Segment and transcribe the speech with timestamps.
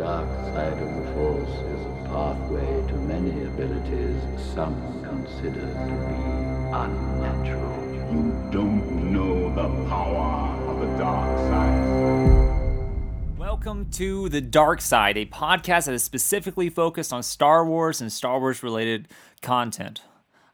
[0.00, 4.16] dark side of the Force is a pathway to many abilities
[4.54, 7.76] some consider to be unnatural.
[8.10, 13.38] You don't know the power of the dark side.
[13.38, 18.10] Welcome to The Dark Side, a podcast that is specifically focused on Star Wars and
[18.10, 19.06] Star Wars related
[19.42, 20.00] content.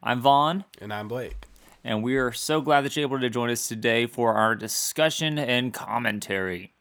[0.02, 1.46] I'm Vaughn, And I'm Blake.
[1.84, 5.38] and we are so glad that you're able to join us today for our discussion
[5.38, 6.72] and commentary.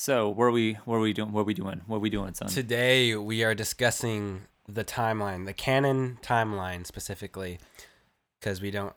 [0.00, 1.32] So, what are we what are we doing?
[1.32, 1.80] What are we doing?
[1.88, 2.46] What are we doing, son?
[2.46, 7.58] Today we are discussing the timeline, the canon timeline specifically,
[8.38, 8.94] because we don't,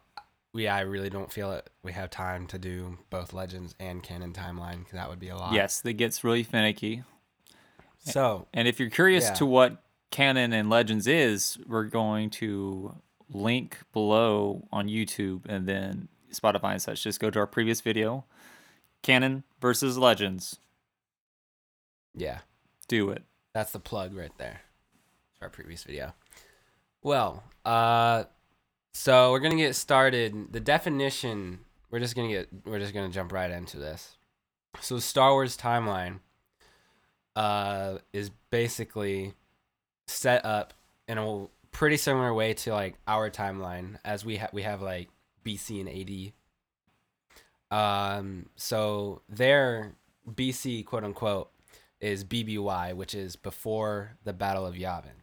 [0.54, 1.72] we I really don't feel it.
[1.82, 4.84] We have time to do both Legends and canon timeline.
[4.84, 5.54] 'cause that would be a lot.
[5.54, 7.04] yes, that gets really finicky.
[7.98, 9.34] So And if you're curious Yeah.
[9.34, 9.82] to what
[10.12, 12.94] canon and legends is, we're going to
[13.28, 17.02] link below on YouTube and then Spotify and such.
[17.04, 18.24] Just go to our previous video,
[19.02, 20.60] canon versus legends.
[22.16, 22.40] Yeah,
[22.88, 23.24] Do it.
[23.54, 24.62] that's the plug right there.
[25.42, 26.14] Our previous video.
[27.02, 28.26] Well, uh,
[28.94, 30.52] so we're gonna get started.
[30.52, 31.60] The definition.
[31.90, 32.50] We're just gonna get.
[32.66, 34.18] We're just gonna jump right into this.
[34.82, 36.20] So Star Wars timeline
[37.36, 39.34] uh, is basically
[40.08, 40.74] set up
[41.08, 45.10] in a pretty similar way to like our timeline, as we have we have like
[45.44, 46.34] BC and
[47.72, 47.78] AD.
[47.78, 49.94] Um, so their
[50.30, 51.51] BC quote unquote
[52.02, 55.22] is BBY, which is before the Battle of Yavin.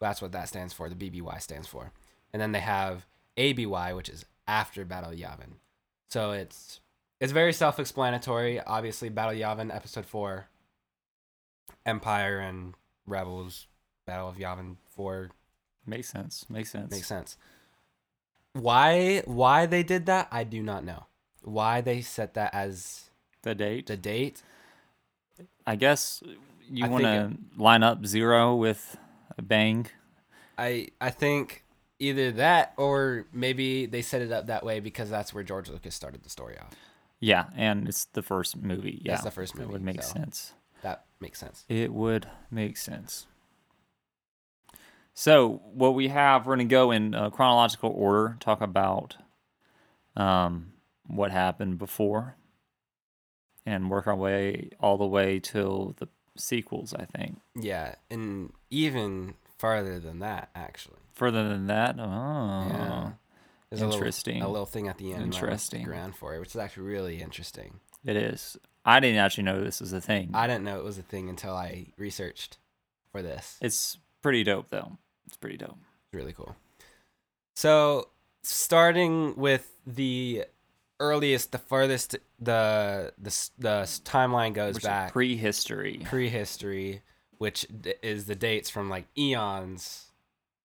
[0.00, 0.88] That's what that stands for.
[0.88, 1.92] The BBY stands for,
[2.32, 3.04] and then they have
[3.36, 5.58] ABY, which is after Battle of Yavin.
[6.08, 6.80] So it's
[7.20, 8.60] it's very self-explanatory.
[8.60, 10.46] Obviously, Battle of Yavin, Episode Four,
[11.86, 12.74] Empire and
[13.06, 13.66] Rebels,
[14.06, 15.30] Battle of Yavin Four
[15.86, 16.46] Makes sense.
[16.48, 16.90] Makes sense.
[16.90, 17.36] makes sense.
[18.54, 21.06] Why why they did that, I do not know.
[21.42, 23.10] Why they set that as
[23.42, 23.86] The date.
[23.86, 24.42] the date?
[25.66, 26.22] I guess
[26.68, 28.96] you want to line up zero with
[29.36, 29.86] a bang.
[30.58, 31.64] I I think
[31.98, 35.94] either that or maybe they set it up that way because that's where George Lucas
[35.94, 36.74] started the story off.
[37.20, 39.00] Yeah, and it's the first movie.
[39.04, 39.68] Yeah, the first movie.
[39.68, 40.12] It would make so.
[40.14, 40.52] sense.
[40.82, 41.64] That makes sense.
[41.68, 43.26] It would make sense.
[45.14, 49.16] So, what we have, we're going to go in uh, chronological order, talk about
[50.16, 50.72] um,
[51.06, 52.36] what happened before,
[53.66, 57.38] and work our way all the way till the sequels, I think.
[57.54, 60.98] Yeah, and even farther than that, actually.
[61.14, 62.02] Further than that, oh,
[62.68, 63.10] Yeah.
[63.70, 64.36] There's Interesting.
[64.36, 65.22] A little, a little thing at the end.
[65.24, 65.82] Interesting.
[65.84, 67.80] Ground for it, which is actually really interesting.
[68.04, 68.56] it is.
[68.84, 70.30] I didn't actually know this was a thing.
[70.34, 72.58] I didn't know it was a thing until I researched
[73.10, 73.56] for this.
[73.60, 74.98] it's pretty dope, though.
[75.26, 75.78] It's pretty dope.
[76.04, 76.54] It's really cool.
[77.56, 78.10] So,
[78.42, 80.44] starting with the
[81.00, 86.00] earliest, the farthest, the the the timeline goes Which back prehistory.
[86.04, 87.02] prehistory,
[87.38, 90.12] which d- is the dates from like eons,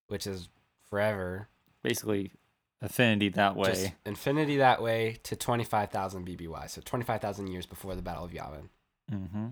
[0.08, 0.50] which is
[0.90, 1.48] forever.
[1.84, 2.32] Basically,
[2.82, 3.70] affinity that way.
[3.70, 7.96] Just infinity that way to twenty five thousand BBY, so twenty five thousand years before
[7.96, 8.70] the Battle of Yavin.
[9.12, 9.48] mm-hmm.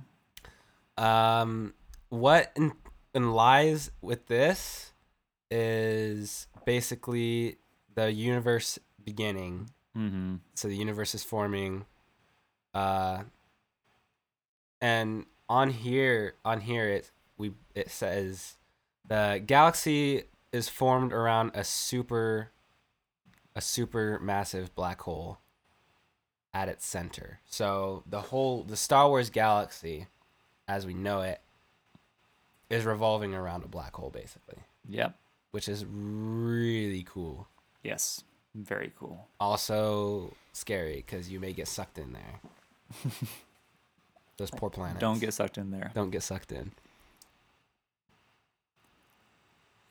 [1.03, 1.73] Um,
[2.09, 2.73] what in,
[3.13, 4.93] in lies with this
[5.51, 7.57] is basically
[7.95, 9.69] the universe beginning.
[9.97, 10.35] Mm-hmm.
[10.53, 11.85] So the universe is forming.
[12.73, 13.23] Uh,
[14.79, 18.57] and on here, on here, it we it says
[19.07, 22.51] the galaxy is formed around a super,
[23.55, 25.39] a super massive black hole.
[26.53, 30.07] At its center, so the whole the Star Wars galaxy,
[30.67, 31.39] as we know it,
[32.67, 35.13] is revolving around a black hole, basically, Yep.
[35.51, 37.47] which is really cool.
[37.83, 38.23] Yes.
[38.57, 39.27] Very cool.
[39.39, 42.41] Also scary because you may get sucked in there.
[44.37, 44.99] Those poor planets.
[44.99, 45.91] Don't get sucked in there.
[45.93, 46.71] don't get sucked in.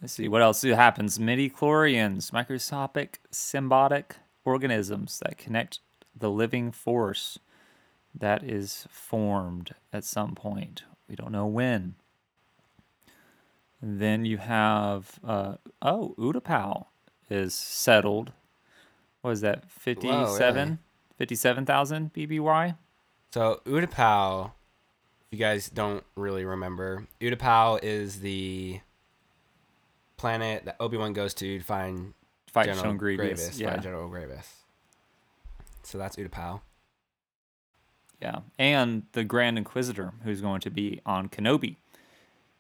[0.01, 1.19] Let's see what else happens.
[1.19, 4.13] Midi-chlorians, microscopic symbiotic
[4.45, 5.81] organisms that connect
[6.15, 7.39] the living force
[8.15, 10.83] that is formed at some point.
[11.09, 11.95] We don't know when.
[13.81, 16.87] And then you have uh, oh, Utapau
[17.31, 18.33] is settled.
[19.27, 19.69] What is that?
[19.73, 20.79] 57?
[21.19, 22.77] 57,000 BBY?
[23.33, 28.79] So Utapau, if you guys don't really remember, Utapau is the
[30.17, 32.15] planet that Obi Wan goes to to find
[32.53, 33.41] Fight General Grievous.
[33.41, 33.59] Grievous.
[33.59, 33.71] Yeah.
[33.71, 34.49] Find General Grievous.
[35.83, 36.61] So that's Utapau.
[38.23, 41.79] Yeah, and the Grand Inquisitor, who's going to be on Kenobi.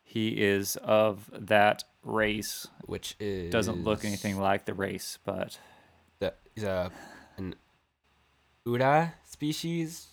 [0.02, 2.66] He is of that race.
[2.86, 5.60] which is Doesn't look anything like the race, but
[6.18, 6.90] The, he's a
[7.36, 7.54] an
[8.66, 10.08] Uda species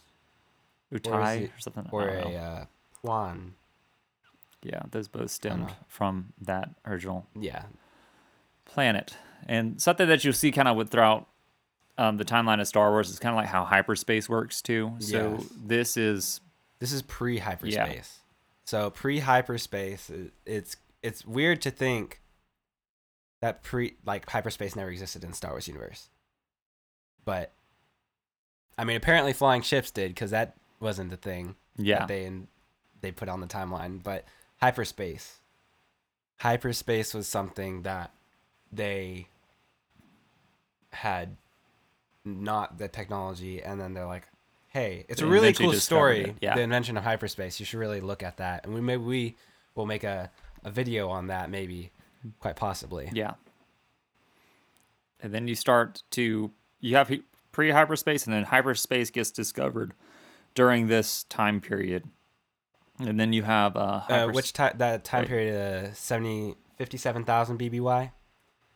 [0.93, 1.87] Utai it- or something.
[1.91, 2.37] or a know.
[2.37, 2.65] uh,
[4.61, 7.63] Yeah, those both stemmed from that original Yeah.
[8.65, 9.17] planet.
[9.47, 11.27] And something that you'll see kind of with throughout
[11.97, 14.95] um, the timeline of Star Wars is kind of like how hyperspace works too.
[14.99, 15.49] So Yes.
[15.55, 16.41] this is
[16.79, 18.19] This is pre hyperspace.
[18.65, 20.09] So pre hyperspace,
[20.45, 22.21] it's it's weird to think
[23.43, 26.07] that pre like hyperspace never existed in Star Wars universe.
[27.25, 27.51] But
[28.77, 32.31] I mean, apparently flying ships did because that wasn't the thing yeah, that they
[33.01, 34.01] they put on the timeline.
[34.01, 34.23] But
[34.61, 35.39] hyperspace,
[36.37, 38.11] hyperspace was something that
[38.71, 39.27] they
[40.93, 41.35] had
[42.23, 44.23] not the technology, and then they're like,
[44.69, 46.55] "Hey, it's They a really cool story, yeah.
[46.55, 47.59] the invention of hyperspace.
[47.59, 49.35] You should really look at that." And we maybe we
[49.75, 50.31] will make a
[50.63, 51.91] a video on that, maybe,
[52.39, 53.09] quite possibly.
[53.13, 53.33] yeah.
[55.19, 57.11] And then you start to you have
[57.51, 59.93] pre hyperspace, and then hyperspace gets discovered
[60.53, 62.03] during this time period.
[62.99, 68.11] And then you have uh, Uh, which time that time period uh 70 57,000 BBY.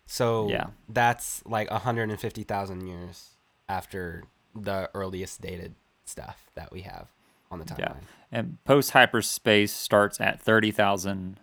[0.05, 0.67] So Yeah.
[0.87, 3.31] that's like 150,000 years
[3.67, 4.23] after
[4.55, 7.09] the earliest dated stuff that we have
[7.51, 7.79] on the timeline.
[7.79, 7.93] Yeah.
[8.31, 11.39] And post hyperspace starts at 30,000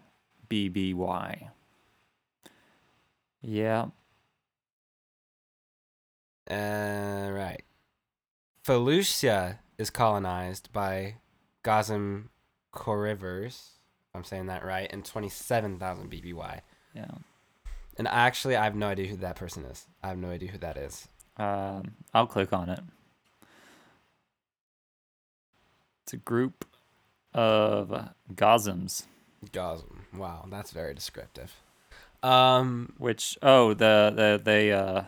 [0.49, 1.51] BBY.
[3.45, 3.87] Yeah.
[6.51, 7.63] Uh, right.
[8.67, 11.17] Felucia is colonized by
[11.63, 12.31] Gazim
[12.75, 13.71] Korivers.
[14.09, 16.61] if I'm saying that right, in 27,000 BBY.
[16.95, 17.07] Yeah.
[17.97, 19.87] And actually, I have no idea who that person is.
[20.03, 21.09] I have no idea who that is.
[21.37, 22.81] Um, I'll click on it.
[26.03, 26.65] It's a group
[27.33, 29.05] of Gazms,
[29.53, 30.03] Gazim.
[30.15, 31.55] Wow, that's very descriptive.
[32.25, 35.03] Um, which oh the the they uh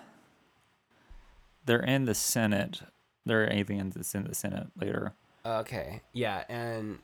[1.64, 2.82] they're in the Senate.
[3.24, 5.14] They're aliens that's in the Senate later.
[5.44, 6.02] Okay.
[6.12, 6.98] Yeah, and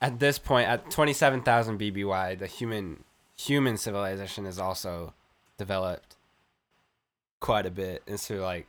[0.00, 3.04] at this point, at twenty-seven thousand BBY, the human
[3.38, 5.14] human civilization is also
[5.58, 6.16] developed
[7.40, 8.66] quite a bit into like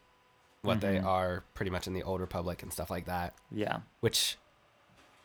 [0.61, 1.05] what they Mhm.
[1.05, 3.79] are pretty much in the old republic and stuff like that, Yeah.
[3.99, 4.37] which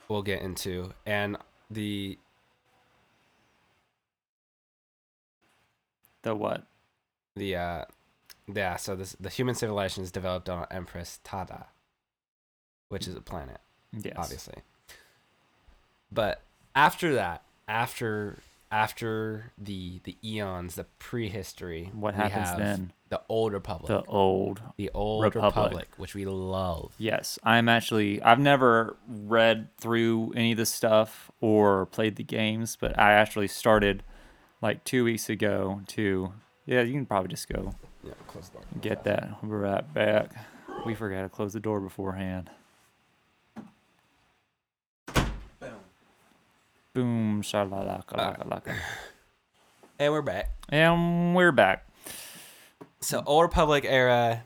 [0.09, 0.93] we'll get into.
[1.07, 1.37] And
[1.71, 2.19] the
[6.29, 6.67] The what?
[7.37, 7.85] the uh
[8.53, 11.67] yeah, so this the human civilization is developed on Empress Teta,
[12.89, 13.59] which is a planet.
[13.93, 14.15] Yes.
[14.17, 14.63] obviously.
[16.13, 16.43] But
[16.75, 18.39] after that, after
[18.71, 22.93] after the the eons, the prehistory, What happens have then?
[23.09, 25.55] The old republic, The old the old Republic.
[25.55, 25.89] republic.
[25.97, 26.93] which we love.
[26.99, 32.77] Yes, I'm actually I've never read through any of this stuff or played the games,
[32.79, 34.03] but I actually started
[34.61, 36.33] like 2 weeks ago to
[36.67, 37.75] Yeah, you can probably just go
[38.05, 38.65] Yeah, close the door.
[38.81, 39.31] get that.
[39.43, 40.33] We'll be right back.
[40.87, 42.51] We forgot to close the door beforehand.
[46.95, 48.75] Boom, shalalaka laka laka.
[50.01, 50.51] And we're back.
[50.69, 51.85] And we're back.
[53.01, 54.45] So old republic era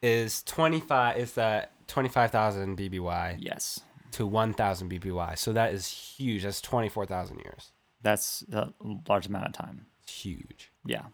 [0.00, 1.18] is twenty five.
[1.18, 3.80] Is that twenty five thousand BBY Yes.
[4.12, 5.36] to one thousand BBY?
[5.38, 6.42] So that is huge.
[6.44, 7.72] That's twenty four thousand years.
[8.04, 8.68] That's a
[9.08, 9.86] large amount of time.
[10.08, 10.70] Huge.
[10.86, 11.06] Yeah.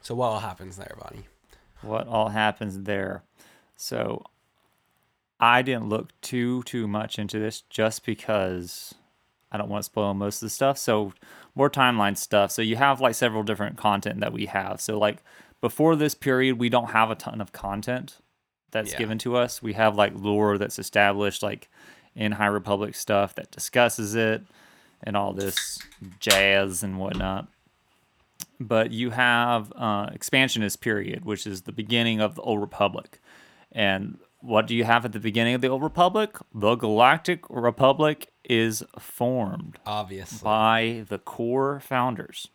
[0.00, 1.26] So what all happens there, Bonnie?
[1.82, 3.22] what all happens there.
[3.76, 4.22] So
[5.38, 8.94] I didn't look too too much into this just because
[9.50, 10.76] I don't want to spoil most of the stuff.
[10.78, 11.12] So
[11.54, 12.50] more timeline stuff.
[12.52, 14.80] So you have like several different content that we have.
[14.80, 15.22] So like
[15.60, 18.18] before this period, we don't have a ton of content
[18.70, 18.98] that's Yeah.
[18.98, 19.62] given to us.
[19.62, 21.68] We have like lore that's established like
[22.14, 24.42] in High Republic stuff that discusses it
[25.02, 25.78] and all this
[26.18, 27.48] jazz and whatnot
[28.60, 33.18] but you have uh, expansionist period, which is the beginning of the Old Republic.
[33.72, 36.36] And what do you have at the beginning of the Old Republic?
[36.54, 40.44] The Galactic Republic is formed Obviously.
[40.44, 42.48] by the core founders.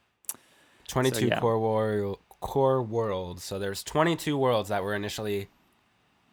[0.88, 1.40] 22 yeah.
[1.40, 3.44] core war core worlds.
[3.44, 5.48] So there's 22 worlds that were initially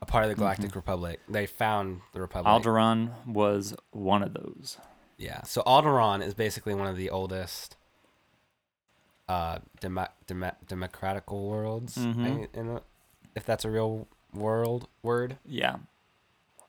[0.02, 0.78] a part of the Galactic Mm-hmm.
[0.78, 1.20] Republic.
[1.28, 2.62] They found the Republic.
[2.62, 4.76] Alderaan was one of those.
[5.22, 5.42] Yeah.
[5.44, 7.76] So Alderaan is basically one of the oldest
[9.28, 12.26] uh demo- demo- democratical worlds Mhm.
[12.54, 12.82] I- in a-
[13.36, 15.38] if that's a real world word.
[15.44, 15.76] Yeah.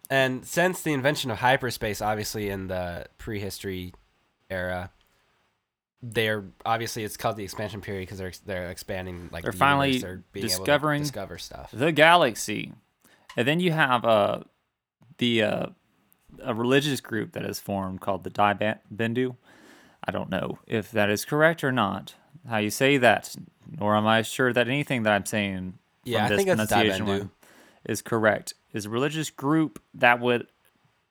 [0.10, 3.94] And since the invention of hyperspace obviously in the prehistory
[4.50, 4.92] era
[6.06, 9.98] they're obviously it's called the expansion period because they're they're expanding like They're the finally
[10.00, 11.72] they're being discovering discover stuff.
[11.72, 12.74] the galaxy.
[13.38, 14.42] And then you have uh,
[15.18, 15.66] the uh,
[16.42, 18.54] a religious group that is formed called the Dai
[18.94, 19.36] Bendu.
[20.06, 22.16] I don't know if that is correct or not.
[22.48, 23.36] How you say that,
[23.80, 27.32] nor am I sure that anything that I'm saying Yeah, I from this pronunciation
[27.86, 28.54] is correct.
[28.74, 30.48] Is a religious group that would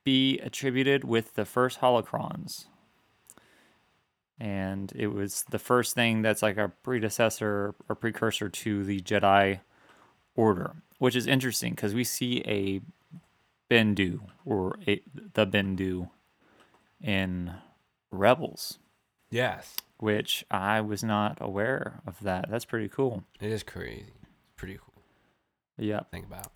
[0.03, 2.65] be attributed with the first holocrons.
[4.39, 9.61] and it was the first thing that's like a predecessor or precursor to the Jedi
[10.35, 12.81] Order, which is interesting because we see a
[13.69, 15.01] Bendu or a,
[15.33, 16.09] the Bendu
[17.01, 17.53] in
[18.11, 18.79] Rebels,
[19.29, 19.75] Yes.
[19.97, 22.49] which I was not aware of that.
[22.49, 23.23] That's pretty cool.
[23.39, 24.05] It is crazy.
[24.21, 25.03] It's pretty cool
[25.77, 26.01] Yeah.
[26.11, 26.51] think about.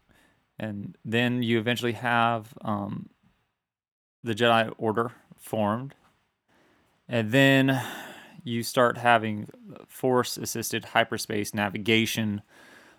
[0.59, 3.09] and then you eventually have um,
[4.23, 5.95] the Jedi Order formed,
[7.07, 7.81] and then
[8.43, 9.47] you start having
[9.87, 12.41] force-assisted hyperspace navigation,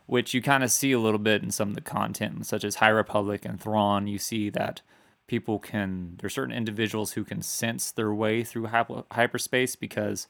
[0.08, 2.76] which you kind of see a little bit in some of the content, such as
[2.76, 4.06] High Republic and Thrawn.
[4.06, 4.80] You see that
[5.26, 8.68] people can there are certain individuals who can sense their way through
[9.12, 10.26] hyperspace because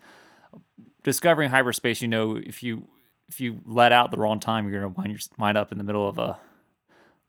[1.04, 2.88] discovering hyperspace, you know, if you
[3.28, 5.84] if you let out the wrong time, you're gonna wind, your, wind up in the
[5.84, 6.40] middle of a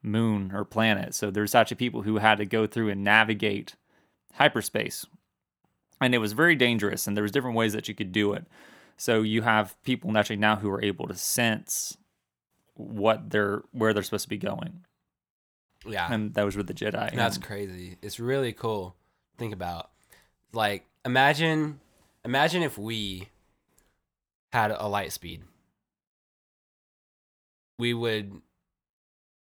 [0.02, 1.14] moon or planet.
[1.14, 3.76] So there's actually people who had to go through and navigate
[4.34, 5.06] hyperspace.
[6.02, 8.48] And it was very dangerous and there was different ways that you could do it.
[8.98, 11.96] So you have people actually now who are able to sense
[12.80, 14.86] what they're where they're supposed to be going.
[15.86, 16.12] Yeah.
[16.12, 17.14] And that was with the Jedi.
[17.14, 17.98] That's And- crazy.
[18.02, 18.96] It's really cool.
[19.38, 19.90] Think about,
[20.52, 21.80] like, imagine,
[22.26, 23.30] imagine if we
[24.52, 25.44] had a light speed.
[27.78, 28.42] We would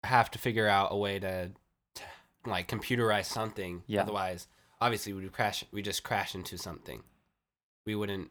[0.04, 1.50] have to figure out a way to,
[1.94, 2.02] to
[2.46, 3.82] like, computerize something.
[3.86, 4.02] Yeah.
[4.02, 4.46] Otherwise,
[4.80, 5.64] obviously, we would crash.
[5.70, 7.02] We just crash into something.
[7.84, 8.30] We wouldn't.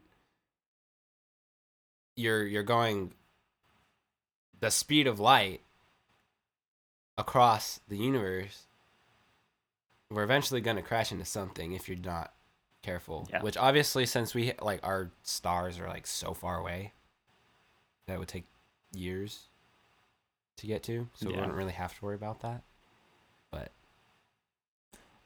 [2.16, 3.14] You're you're going.
[4.62, 5.60] The speed of light
[7.18, 8.66] across the universe
[10.10, 12.32] we're eventually going to crash into something if you're not
[12.82, 13.42] careful Yeah.
[13.42, 16.92] which obviously since we like our stars are like so far away
[18.06, 18.46] that would take
[18.94, 19.48] years
[20.56, 21.40] to get to so we Yeah.
[21.40, 22.62] wouldn't really have to worry about that
[23.50, 23.72] but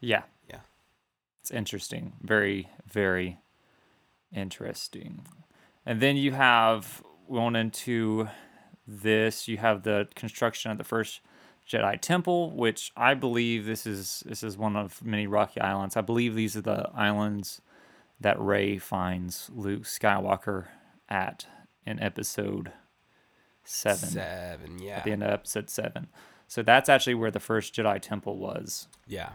[0.01, 0.25] Yeah.
[0.49, 0.61] Yeah.
[1.41, 2.15] It's interesting.
[2.21, 3.39] Very, very
[4.33, 5.25] interesting.
[5.85, 8.29] And then you have going into
[8.87, 11.21] this, you have the construction of the first
[11.69, 15.97] Jedi Temple, which I believe this is this is one of many rocky islands.
[15.97, 17.61] I believe these are the islands
[18.21, 20.67] that Rey finds Luke Skywalker
[21.09, 21.47] at
[21.85, 22.73] in episode
[23.65, 26.07] seven seven yeah at the end of episode seven.
[26.47, 28.87] So that's actually where the first Jedi Temple was.
[29.07, 29.31] yeah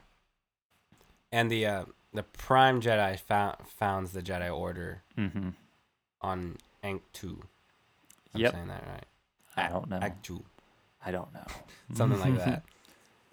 [1.32, 5.50] and the uh the prime jedi found founds the jedi order Mm-hmm.
[6.22, 7.40] on Ankh 2
[8.34, 8.52] i'm Yep.
[8.54, 9.06] saying that right
[9.66, 10.00] I don't know.
[10.24, 10.44] 2
[11.06, 11.46] I don't know.
[11.94, 12.64] something like that.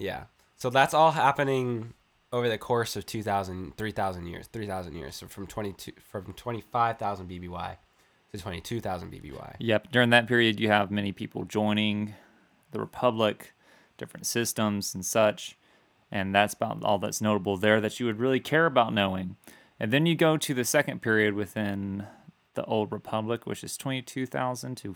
[0.01, 0.27] Yeah.
[0.55, 1.93] So that's all happening
[2.33, 5.17] over the course of 2000 3000 years, 3000 years.
[5.17, 7.77] So from 22 from 25,000 BBY
[8.31, 9.57] to 22,000 BBY.
[9.59, 9.91] Yep.
[9.91, 12.15] During that period, you have many people joining
[12.71, 13.55] the Republic,
[13.97, 15.57] different systems and such.
[16.11, 19.37] And that's about all that's notable there that you would really care about knowing.
[19.81, 22.07] And then you go to the second period within
[22.55, 24.95] the Old Republic, which is 22,000 to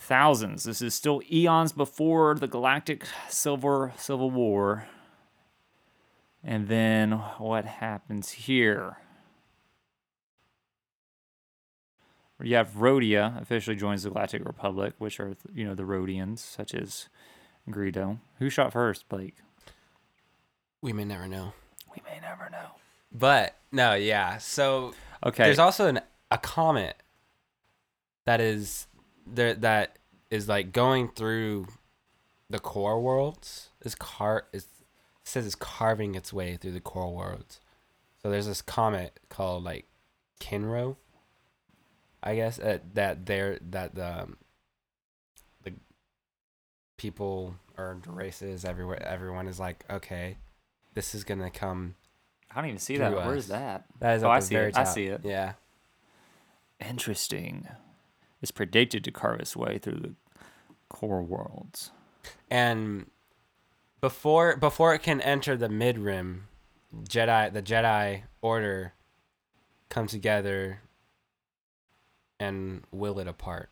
[0.00, 0.58] 5,000.
[0.58, 4.86] This is still eons before the Galactic Silver Civil War.
[6.42, 8.96] And then what happens here?
[12.42, 16.74] You have Rhodia officially joins the Galactic Republic, which are you know the Rhodians, such
[16.74, 17.10] as
[17.68, 18.18] Greedo.
[18.38, 19.36] Who shot first, Blake?
[20.80, 21.52] We may never know.
[21.94, 22.68] We may never know.
[23.12, 24.38] But no, yeah.
[24.38, 25.44] So Okay.
[25.44, 26.96] there's also an, a comet
[28.24, 28.86] that is
[29.34, 29.98] there that
[30.30, 31.66] is like going through
[32.48, 33.70] the core worlds.
[33.82, 34.66] Is car is
[35.24, 37.60] says it's carving its way through the core worlds.
[38.22, 39.86] So there's this comet called like
[40.40, 40.96] Kinro.
[42.22, 44.36] I guess uh, that there that the um,
[45.62, 45.72] the
[46.98, 50.36] people or the races everywhere everyone is like okay,
[50.94, 51.94] this is gonna come.
[52.50, 53.10] I don't even see that.
[53.12, 53.38] through Where us.
[53.44, 53.84] is that?
[54.00, 54.76] That is Oh, at I see very it.
[54.76, 55.20] I see it.
[55.24, 55.52] Yeah.
[56.80, 57.68] Interesting.
[58.42, 60.14] It's predicted to carve its way through the
[60.88, 61.90] core worlds.
[62.50, 63.10] and
[64.00, 66.48] before before it can enter the mid rim,
[67.04, 68.94] Jedi the Jedi Order
[69.90, 70.80] come together
[72.38, 73.68] and will it apart,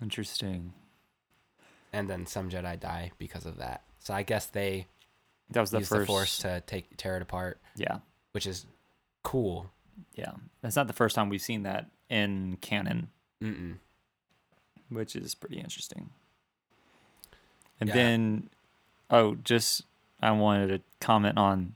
[0.00, 0.72] Interesting.
[1.92, 3.82] and then some Jedi die because of that.
[3.98, 4.86] So I guess they
[5.50, 6.00] That was the use first.
[6.00, 7.98] the Force to take tear it apart, yeah,
[8.32, 8.66] which is
[9.24, 9.72] cool.
[10.14, 10.32] yeah.
[10.62, 13.08] That's not the first time we've seen that in canon,
[13.42, 13.78] Mm-mm.
[14.88, 16.10] Which is pretty interesting.
[17.80, 17.94] And Yeah.
[17.94, 18.50] then,
[19.10, 19.82] oh, just
[20.20, 21.74] I wanted to comment on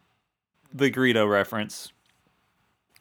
[0.72, 1.92] the Greedo reference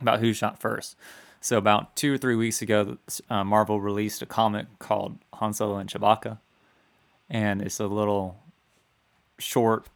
[0.01, 0.95] about who shot first.
[1.41, 2.97] So about two or three weeks ago,
[3.29, 6.39] uh, Marvel released a comic called Han Solo and Chewbacca,
[7.29, 8.41] and it's a little
[9.37, 9.87] short,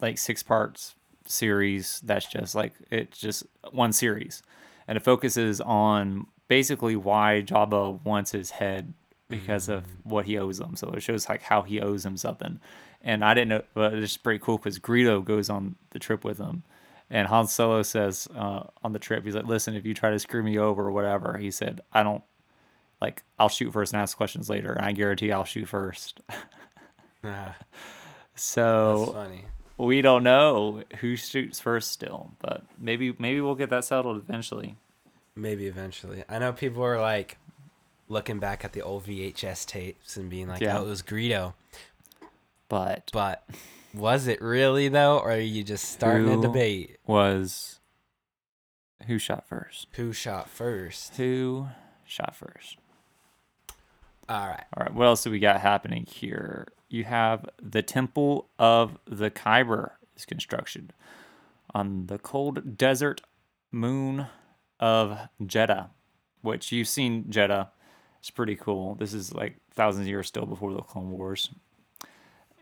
[0.00, 0.94] like six parts
[1.26, 2.00] series.
[2.02, 4.42] That's just like it's just one series,
[4.88, 8.94] and it focuses on basically why Jabba wants his head
[9.32, 10.76] because of what he owes them.
[10.76, 12.60] So it shows like how he owes him something.
[13.02, 16.38] And I didn't know, but it's pretty cool because Greedo goes on the trip with
[16.38, 16.62] him.
[17.10, 20.18] And Han Solo says uh, on the trip, he's like, "Listen, if you try to
[20.18, 22.22] screw me over or whatever," he said, "I don't
[23.02, 23.22] like.
[23.38, 26.20] I'll shoot first and ask questions later, and I guarantee I'll shoot first.
[27.24, 27.54] Ah,
[28.34, 29.44] so funny.
[29.76, 34.76] we don't know who shoots first still, but maybe maybe we'll get that settled eventually.
[35.34, 36.24] Maybe eventually.
[36.28, 37.36] I know people are like
[38.12, 40.78] looking back at the old VHS tapes and being like, Yeah.
[40.78, 41.54] "Oh, it was Greedo,"
[42.68, 43.44] But but
[43.92, 46.98] was it really though, or are you just starting a debate?
[47.06, 47.80] was
[49.06, 49.88] who shot first?
[49.94, 51.16] Who shot first?
[51.16, 51.68] Who
[52.04, 52.76] shot first?
[54.28, 54.64] All right.
[54.76, 56.68] All right, what else do we got happening here?
[56.88, 60.92] You have the Temple of the Kyber is constructed
[61.74, 63.22] on the cold desert
[63.70, 64.26] moon
[64.78, 65.90] of Jedha,
[66.42, 67.68] which you've seen Jedha.
[68.22, 68.94] It's pretty cool.
[68.94, 71.50] This is like thousands of years still before the Clone Wars.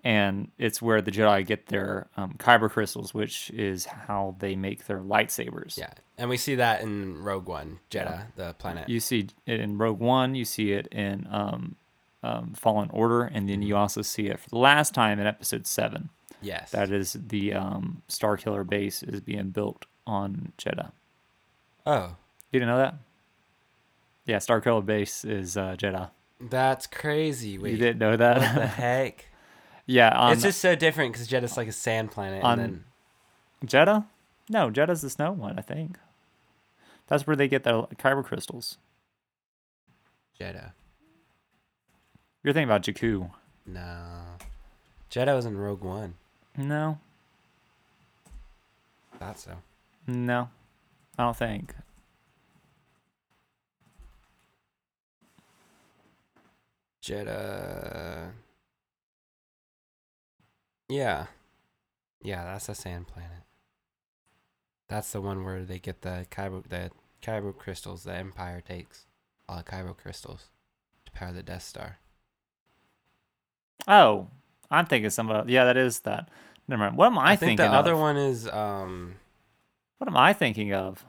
[0.02, 4.86] And it's where the Jedi get their um, Kyber crystals, which is how they make
[4.86, 5.76] their lightsabers.
[5.76, 8.88] Yeah, and we see that in Rogue One, Jedha, the planet.
[8.88, 10.34] You see it in Rogue One.
[10.34, 11.76] You see it in um,
[12.22, 15.66] um, Fallen Order, and then you also see it for the last time in Episode
[15.66, 16.08] Seven.
[16.40, 16.70] yes.
[16.70, 20.92] That is the um, Star Killer base is being built on Jedha.
[21.84, 22.16] oh,
[22.52, 22.94] You didn't know that?
[24.26, 26.10] Yeah, Star Killer base is uh, Jedha.
[26.40, 27.58] that's crazy.
[27.58, 28.38] Wait, you didn't know that?
[28.38, 29.26] what the heck?
[29.86, 32.84] yeah, on it's just so different because Jedha's like a sand planet, on- and
[33.60, 34.06] then Jedha.
[34.48, 35.58] No, Jedha's the snow one.
[35.58, 35.96] I think
[37.08, 38.78] that's where they get their kyber crystals.
[40.38, 40.72] Jeddah.
[42.42, 43.30] You're thinking about Jakku.
[43.66, 44.12] No,
[45.10, 46.14] Jeddah was in Rogue One.
[46.56, 46.98] No,
[49.18, 49.52] Thought so.
[50.06, 50.48] no,
[51.18, 51.74] I don't think.
[57.02, 58.30] Jedha.
[60.88, 61.26] Yeah.
[62.22, 63.44] Yeah, that's a sand planet.
[64.88, 66.90] That's the one where they get the Kyber the
[67.22, 69.06] Kyber crystals the Empire takes.
[69.48, 70.50] All the Kyber crystals
[71.06, 71.98] to power the Death Star.
[73.88, 74.28] Oh,
[74.70, 76.28] I'm thinking some of Yeah, that is that.
[76.68, 76.96] Never mind.
[76.96, 78.00] What am I, I, think thinking the other of?
[78.00, 79.14] one is um
[79.98, 81.04] What am I thinking of?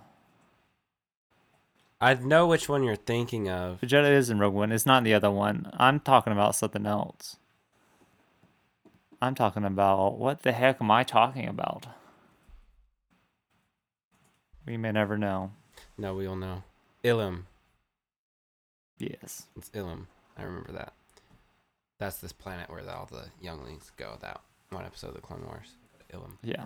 [2.01, 3.79] I know which one you're thinking of.
[3.79, 4.71] Vegeta is in Rogue One.
[4.71, 5.69] It's not the other one.
[5.77, 7.37] I'm talking about something else.
[9.21, 11.85] I'm talking about what the heck am I talking about?
[14.65, 15.51] We may never know.
[15.95, 16.63] No, we all know.
[17.03, 17.43] Ilum.
[18.97, 19.45] Yes.
[19.55, 20.07] It's Ilum.
[20.37, 20.93] I remember that.
[21.99, 24.17] That's this planet where all the younglings go.
[24.21, 25.75] That one episode of the Clone Wars.
[26.11, 26.31] Ilum.
[26.41, 26.65] Yeah.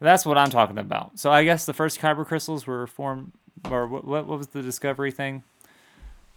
[0.00, 1.18] That's what I'm talking about.
[1.18, 3.32] So I guess the first kyber crystals were formed,
[3.70, 4.04] or what?
[4.04, 5.42] What, what was the discovery thing?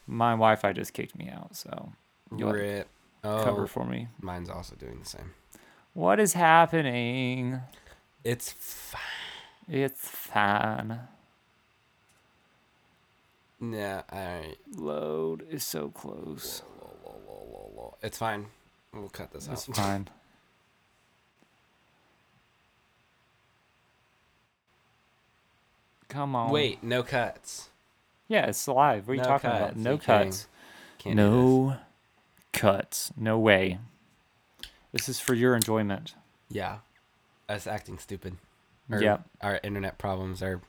[0.08, 1.56] My Wi-Fi just kicked me out.
[1.56, 1.92] So
[2.36, 2.86] You'll have
[3.24, 4.08] to cover Oh, for me.
[4.22, 5.34] mine's also doing the same.
[5.94, 7.60] What is happening?
[8.24, 9.02] It's fine.
[9.70, 11.00] It's fine.
[13.60, 14.58] Yeah, alright.
[14.76, 16.62] Load is so close.
[18.04, 18.46] It's fine.
[18.94, 19.76] We'll cut this It's out.
[19.76, 20.08] fine.
[26.10, 26.52] Come on.
[26.52, 27.70] Wait, no cuts.
[28.28, 29.08] Yeah, it's live.
[29.08, 29.76] What are you No talking about?
[29.76, 30.48] No You cuts.
[31.00, 31.78] Can't no
[32.54, 33.12] cuts.
[33.18, 33.80] No way.
[34.92, 36.16] This is for your enjoyment.
[36.50, 36.78] Yeah.
[37.50, 38.38] Us acting stupid.
[38.90, 39.24] Or Yep.
[39.42, 40.62] Our internet problems are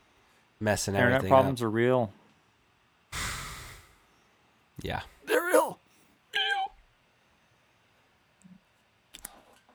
[0.61, 1.67] messing Internet everything problems up.
[1.67, 2.13] are real.
[4.81, 5.01] Yeah.
[5.27, 5.79] They're real.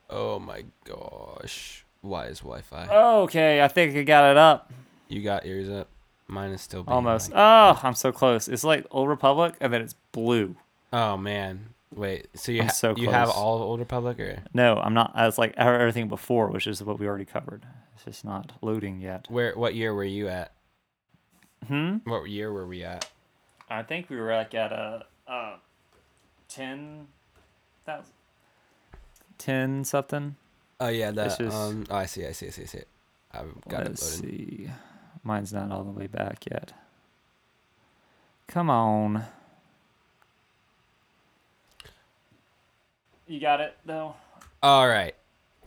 [0.09, 1.83] Oh my gosh.
[2.01, 2.87] Why is Wi-Fi?
[2.87, 4.71] Okay, I think I got it up.
[5.07, 5.89] You got yours up.
[6.27, 7.31] Mine is still being Almost.
[7.31, 8.47] like- Oh, I'm so close.
[8.47, 10.55] It's like Old Republic, and then it's blue.
[10.91, 11.69] oh man.
[11.93, 12.27] Wait.
[12.33, 15.11] So you ha- so you have all of Old Republic or No, I'm not.
[15.15, 17.65] It's like everything before, which is what we already covered.
[17.95, 19.27] It's just not loading yet.
[19.29, 19.53] where?
[19.55, 20.53] What year were you at?
[21.67, 21.97] Hmm.
[22.05, 23.09] What year were we at?
[23.69, 25.55] I think we were like at a uh,
[26.49, 27.07] ten
[27.85, 28.13] thousand,
[29.37, 30.35] ten something.
[30.79, 31.27] Oh yeah, that.
[31.27, 31.85] It's just- um.
[31.89, 32.25] Oh, I see.
[32.25, 32.47] I see.
[32.47, 32.63] I see.
[32.63, 32.81] I see.
[33.31, 34.37] I've got Let's it loaded.
[34.39, 34.69] see.
[35.23, 36.73] Mine's not all the way back yet.
[38.47, 39.25] Come on.
[43.27, 44.15] You got it though.
[44.61, 45.15] All right.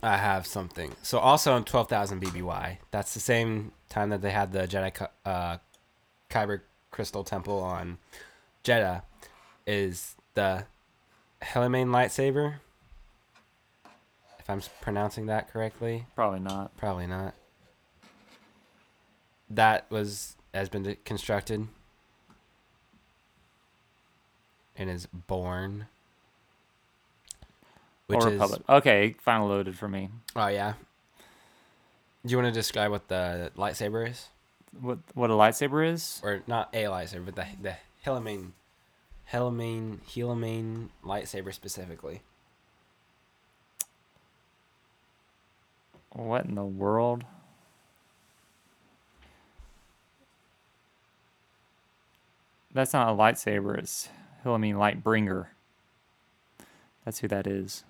[0.03, 0.95] I have something.
[1.01, 5.57] So also in 12,000 BBY, that's the same time that they had the Jedi uh,
[6.29, 7.97] Kyber Crystal Temple on
[8.63, 9.01] Jedha,
[9.65, 10.65] is the
[11.41, 12.55] Helimane lightsaber.
[14.39, 16.77] If I'm pronouncing that correctly, Probably not.
[16.77, 17.33] probably not.
[19.49, 21.67] That was has been constructed
[24.75, 25.87] and is born.
[28.07, 28.61] Which is Republic.
[28.69, 30.09] Okay, final loaded for me.
[30.35, 30.73] oh yeah.
[32.25, 34.27] Do you want to describe what the lightsaber is,
[34.81, 36.19] What what a lightsaber is?
[36.23, 38.51] or not a lightsaber, but the the Hellamine,
[39.31, 42.21] Hellamine, Hellamine lightsaber specifically?
[46.11, 47.23] What in the world?
[52.77, 53.75] That's not a lightsaber.
[53.75, 54.07] It's
[54.45, 55.47] oh, Hillamine Lightbringer.
[57.03, 57.83] That's who that is.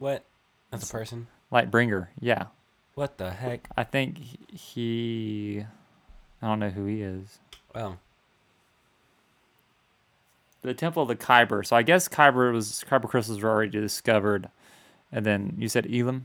[0.00, 0.24] What?
[0.72, 1.28] That's a person.
[1.52, 2.08] Lightbringer.
[2.18, 2.46] Yeah.
[2.96, 3.68] What the heck?
[3.76, 5.66] I think he- he.
[6.42, 7.38] I don't know who he is.
[7.72, 8.00] Well,
[10.62, 11.64] The Temple of the Kyber.
[11.64, 14.48] So I guess Kyber was Kyber crystals were already discovered,
[15.12, 16.22] and then you said Ilum.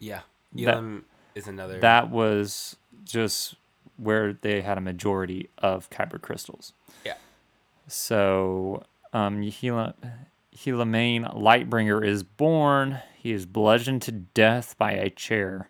[0.00, 0.22] yeah.
[0.56, 1.02] Ilum
[1.36, 1.78] is another.
[1.78, 3.54] That was just
[3.98, 6.72] where they had a majority of Kyber crystals.
[7.04, 7.14] Yeah.
[7.86, 8.82] So,
[9.12, 9.94] um, Hela,
[10.56, 13.00] Helamain Lightbringer is born.
[13.16, 15.68] He is bludgeoned to death by a chair,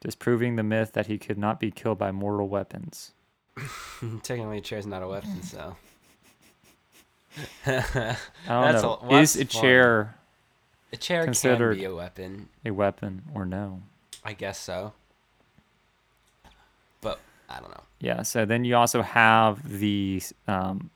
[0.00, 3.12] disproving the myth that he could not be killed by mortal weapons.
[4.22, 5.76] Technically, a chair is not a weapon, so.
[7.66, 8.16] I
[8.48, 8.98] don't That's know.
[9.08, 10.16] a- is a chair
[10.92, 12.48] A chair Considered- can be a weapon.
[12.64, 13.82] a weapon or no?
[14.24, 14.92] I guess so.
[17.50, 17.82] I don't know.
[18.00, 20.90] Yeah, so then you also have the um,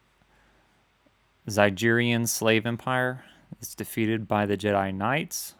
[1.49, 3.25] Zygerian slave empire.
[3.61, 5.55] It's defeated by the Jedi Knights.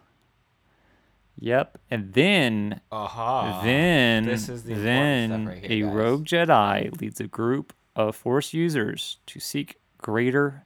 [1.37, 3.61] Yep, and then Aha.
[3.63, 5.93] then this is the then right a guys.
[5.93, 10.63] rogue Jedi leads a group of Force users to seek greater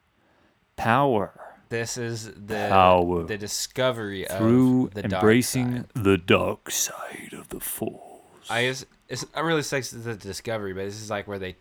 [0.76, 1.40] power
[1.70, 3.24] This is the Power.
[3.24, 5.86] the discovery through of the dark embracing side.
[5.96, 8.09] the dark side of the Force.
[8.50, 11.56] I guess it's not really sexy the discovery, but this is like where they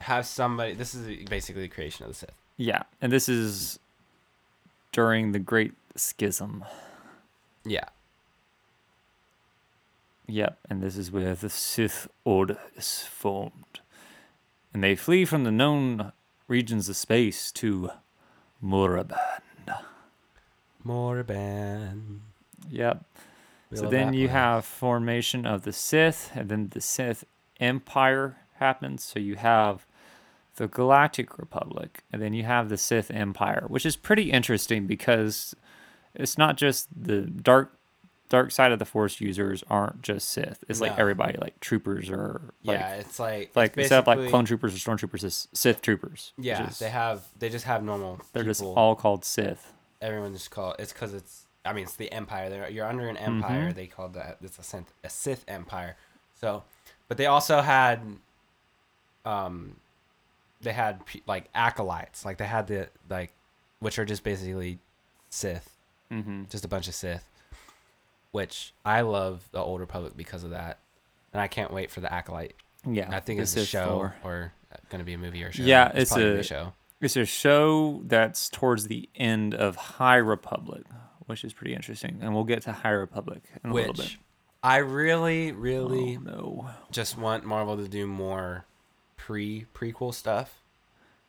[0.00, 0.74] have somebody.
[0.74, 2.32] This is basically the creation of the Sith.
[2.56, 3.78] Yeah, and this is
[4.92, 6.64] during the Great Schism.
[7.64, 7.86] Yeah.
[10.26, 13.80] Yep, and this is where the Sith Order is formed.
[14.72, 16.12] And they flee from the known
[16.46, 17.90] regions of space to
[18.62, 19.18] Muraban.
[20.86, 22.20] Morban.
[22.70, 23.04] Yep.
[23.70, 24.32] We so then you place.
[24.32, 27.24] have formation of the Sith, and then the Sith
[27.60, 29.04] Empire happens.
[29.04, 29.86] So you have
[30.56, 35.54] the Galactic Republic, and then you have the Sith Empire, which is pretty interesting because
[36.14, 37.76] it's not just the dark
[38.28, 40.64] dark side of the Force users aren't just Sith.
[40.68, 44.30] It's like everybody, like troopers or like yeah, it's like it's like instead of like
[44.30, 46.32] clone troopers or stormtroopers, it's Sith troopers.
[46.38, 48.20] Yeah, is- they have they just have normal.
[48.32, 49.72] they're just all called Sith.
[50.00, 52.48] everyone just call it's because it's I mean it's the empire.
[52.48, 53.70] They're, you're under an empire.
[53.70, 53.74] Mhm.
[53.74, 55.96] They called that it's a Sith, a Sith empire.
[56.40, 56.62] So,
[57.08, 58.00] but they also had,
[59.24, 59.76] um,
[60.62, 62.24] they had like acolytes.
[62.24, 63.32] Like they had the like,
[63.80, 64.78] which are just basically
[65.30, 65.76] Sith,
[66.10, 66.44] Mm-hmm.
[66.50, 67.24] just a bunch of Sith.
[68.32, 70.78] Which I love the Old Republic because of that,
[71.32, 72.54] and I can't wait for the acolyte.
[72.88, 74.14] Yeah, I think the it's a show lore.
[74.22, 74.52] or
[74.88, 75.64] going to be a movie or a show.
[75.64, 76.72] Yeah, it's probably gonna a- show.
[77.00, 80.82] It's a show that's towards the end of High Republic,
[81.30, 84.04] which is pretty interesting, and we'll get to High Republic in a little bit.
[84.04, 84.18] Which
[84.62, 88.66] I really, really Oh, no, just want Marvel to do more
[89.16, 90.60] pre prequel stuff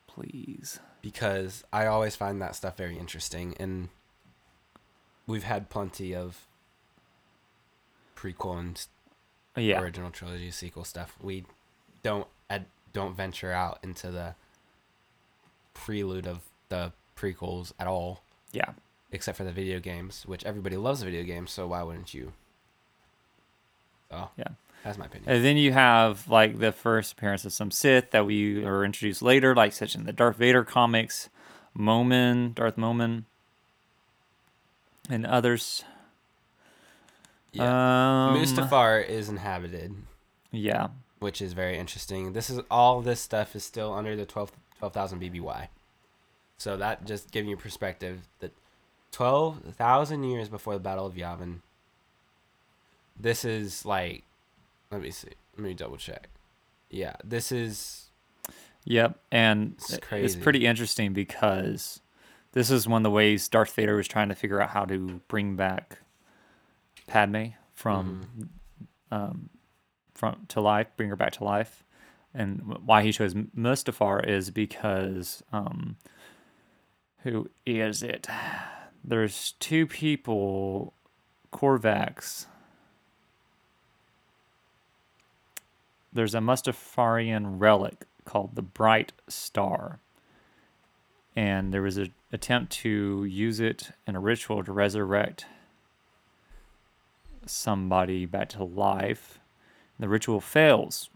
[0.08, 0.80] please.
[1.02, 3.88] because I always find that stuff very interesting and
[5.28, 6.46] we've had plenty of
[8.16, 8.88] prequel and
[9.56, 11.16] Yeah, original trilogy sequel stuff.
[11.22, 11.46] We
[12.04, 14.36] don't ad- don't venture out into the
[15.74, 18.72] prelude of the prequels at all yeah,
[19.12, 22.34] except for the video games, which everybody loves video games, so why wouldn't you?
[24.12, 24.46] Oh, yeah.
[24.84, 25.30] that's my opinion.
[25.30, 29.22] And then you have like the first appearance of some Sith that we are introduced
[29.22, 31.30] later, like such in the Darth Vader comics,
[31.74, 33.26] Momin, Darth Momin,
[35.10, 35.84] and others.
[37.52, 38.30] yeah.
[38.30, 39.96] Um, Mustafar is inhabited.
[40.52, 42.34] Yeah, which is very interesting.
[42.34, 45.68] This is all this stuff is still under the 12 12,000 BBY.
[46.58, 48.52] So that just giving you perspective that
[49.12, 51.60] 12,000 years before the Battle of Yavin.
[53.20, 54.24] This is like
[54.92, 55.30] let me see.
[55.58, 56.30] Let me double check.
[56.90, 58.10] Yeah, this is
[58.86, 62.02] Yep, and It's it's pretty interesting because
[62.54, 65.22] this is one of the ways Darth Vader was trying to figure out how to
[65.28, 66.00] bring back
[67.08, 69.16] Padme from Mm-hmm.
[69.16, 69.50] um,
[70.16, 71.84] from to life, bring her back to life,
[72.34, 75.96] and why he chose Mustafar is because um,
[77.20, 78.28] who is it?
[79.04, 80.94] There's two people,
[81.52, 82.46] Corvax.
[86.14, 90.00] there's a Mustafarian relic called the Bright Star.
[91.36, 95.46] And there was an attempt to use it in a ritual to resurrect
[97.46, 99.40] somebody back to life.
[99.98, 101.10] The ritual fails.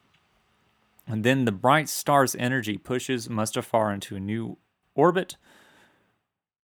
[1.08, 4.58] And then the bright star's energy pushes Mustafar into a new
[4.96, 5.36] orbit,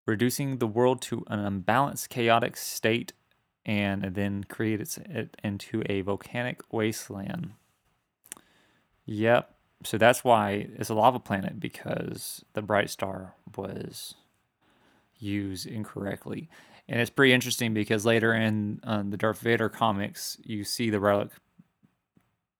[0.06, 3.12] reducing the world to an unbalanced, chaotic state,
[3.64, 7.52] and then creates it into a volcanic wasteland.
[9.04, 9.54] Yep.
[9.84, 14.14] So that's why it's a lava planet because the bright star was
[15.18, 16.48] used incorrectly.
[16.88, 21.00] And it's pretty interesting because later in uh, the Darth Vader comics, you see the
[21.00, 21.30] relic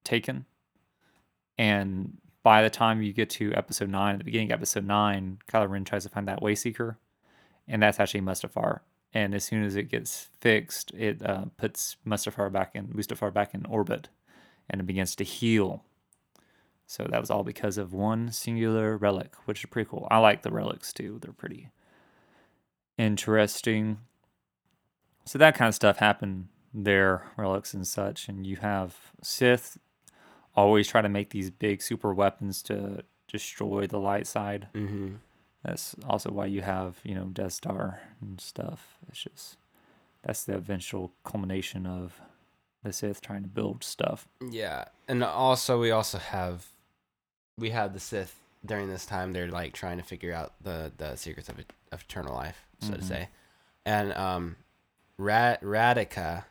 [0.04, 0.46] taken.
[1.58, 5.38] And by the time you get to episode nine, at the beginning of episode nine,
[5.50, 6.96] Kylo Ren tries to find that Wayseeker,
[7.70, 8.80] and that's actually Mustafar.
[9.12, 13.54] And as soon as it gets fixed, it uh, puts Mustafar back in Mustafar back
[13.54, 14.08] in orbit,
[14.68, 15.84] and it begins to heal.
[16.86, 20.06] So that was all because of one singular relic, which is pretty cool.
[20.10, 21.70] I like the relics too; they're pretty
[22.98, 23.98] interesting.
[25.24, 29.78] So that kind of stuff happened there, relics and such, and you have Sith
[30.54, 34.68] always try to make these big super weapons to destroy the light side.
[34.74, 35.14] Mm-hmm.
[35.64, 38.96] That's also why you have, you know, Death Star and stuff.
[39.08, 39.56] It's just
[40.22, 42.20] that's the eventual culmination of
[42.82, 44.26] the Sith trying to build stuff.
[44.50, 46.66] Yeah, and also we also have
[47.58, 49.32] we have the Sith during this time.
[49.32, 51.56] They're like trying to figure out the the secrets of
[51.92, 53.04] of eternal life, so to Mhm.
[53.04, 53.28] say.
[53.84, 54.56] And um,
[55.18, 56.44] Rad Radica,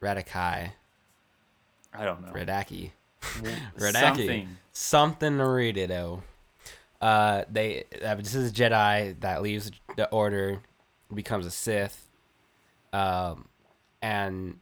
[0.00, 0.70] Radikai,
[1.92, 2.32] I don't know.
[2.32, 2.92] Radaki,
[3.78, 3.92] Radaki.
[4.00, 4.56] Something.
[4.72, 5.90] something to read it.
[5.90, 6.22] Oh,
[7.04, 10.62] uh, they uh, this is a Jedi that leaves the Order,
[11.12, 12.08] becomes a Sith,
[12.92, 13.46] um,
[14.00, 14.58] and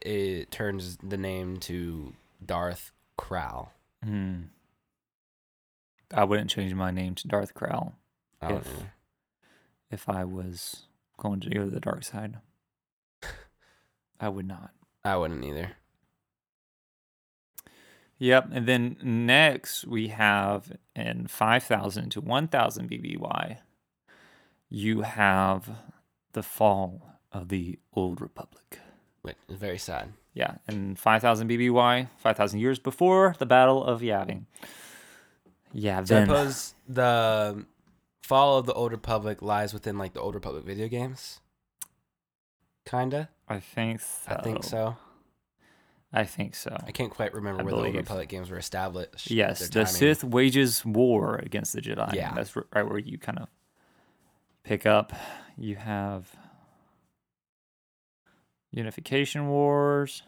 [0.00, 3.68] it turns the name to Darth Krau.
[4.02, 4.44] Hmm.
[6.14, 8.86] I wouldn't change my name to Darth I If- know.
[9.90, 10.84] if I was
[11.18, 12.38] going to go to the dark side.
[14.20, 14.70] I would not.
[15.04, 15.72] I wouldn't either.
[18.22, 18.50] Yep.
[18.52, 23.58] And then next we have in 5,000 to 1,000 BBY,
[24.68, 25.68] you have
[26.32, 28.78] the fall of the Old Republic.
[29.24, 30.12] Wait, very sad.
[30.34, 30.58] Yeah.
[30.68, 34.44] And 5,000 BBY, 5,000 years before the Battle of Yavin.
[35.72, 36.04] Yeah.
[36.04, 37.66] So I suppose the
[38.22, 41.40] fall of the Old Republic lies within like the Old Republic video games.
[42.86, 43.30] Kinda.
[43.48, 44.32] I think so.
[44.32, 44.96] I think so.
[46.12, 46.76] I think so.
[46.86, 47.94] I can't quite remember I where the Old.
[47.94, 49.30] Republic games were established.
[49.30, 49.86] Yes, the.
[49.86, 52.14] Sith wages war against the Jedi.
[52.14, 52.34] Yeah.
[52.34, 53.48] that's right where you kind of
[54.62, 55.12] pick up.
[55.56, 56.34] You have
[58.70, 60.22] Unification Wars,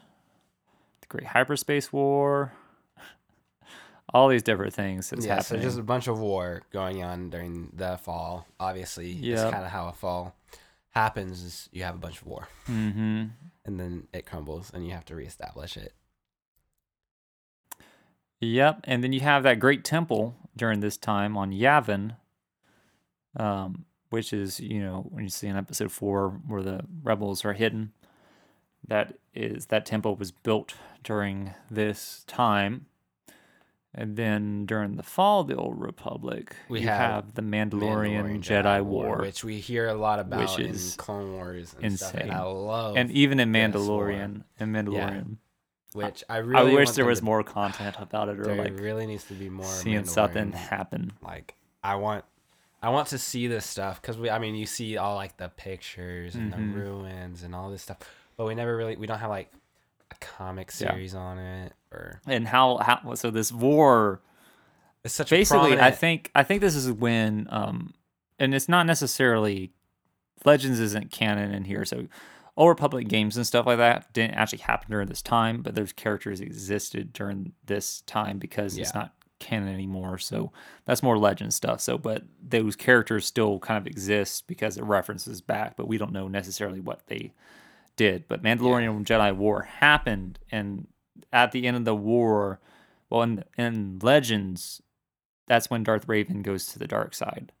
[1.01, 2.53] the Great Hyperspace War,
[4.13, 5.61] all these different things that's yeah, so happening.
[5.69, 8.47] just a bunch of war going on during the fall.
[8.59, 9.51] Obviously, it's Yep.
[9.51, 10.35] kind of how a fall
[10.91, 11.41] happens.
[11.43, 13.25] Is you have a bunch of war, mm-hmm.
[13.65, 15.93] And then it crumbles, and you have to reestablish it.
[18.39, 22.17] Yep, and then you have that great temple during this time on Yavin,
[23.37, 27.53] um, which is you know when you see in episode four where the rebels are
[27.53, 27.91] hidden.
[28.87, 32.85] That is that temple was built during this time,
[33.97, 38.81] and then during the fall of the Old Republic, We have the Mandalorian, Mandalorian Jedi,
[38.83, 42.13] War, which we hear a lot about which in is Clone Wars and stuff.
[42.15, 42.53] And I insane.
[42.65, 43.61] love, and even in war.
[43.61, 45.37] Mandalorian, in Mandalorian,
[45.93, 48.79] which I really I wish there was to- more content about it, or There like
[48.79, 51.13] really needs to be more seeing something happen.
[51.21, 52.25] like I want
[52.83, 55.49] I want to see this stuff because we I mean you see all like the
[55.49, 56.57] pictures and Mhm.
[56.73, 57.97] the ruins and all this stuff,
[58.35, 59.49] but we never really we don't have like
[60.37, 60.91] comic Yeah.
[60.91, 64.21] series on it or And how how so this war
[65.03, 67.93] it's such basically a i prominent, think i think this is when um
[68.39, 69.71] and it's not necessarily
[70.45, 72.07] legends isn't canon in here so
[72.57, 75.93] old republic games and stuff like that didn't actually happen during this time but those
[75.93, 80.51] characters existed during this time because it's not canon anymore so
[80.85, 85.41] that's more legend stuff so but those characters still kind of exist because it references
[85.41, 87.31] back but we don't know necessarily what they
[87.95, 90.87] did but mandalorian and jedi war happened and
[91.31, 92.59] at the end of the war
[93.09, 94.81] well in in legends
[95.47, 97.51] that's when Darth Revan goes to the dark side,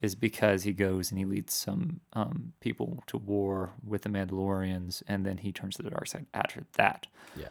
[0.00, 5.02] is because he goes and he leads some um, people to war with the Mandalorians,
[5.08, 7.06] and then he turns to the dark side after that.
[7.36, 7.48] Yeah.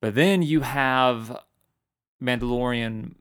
[0.00, 1.42] But then you have
[2.22, 3.14] Mandalorian,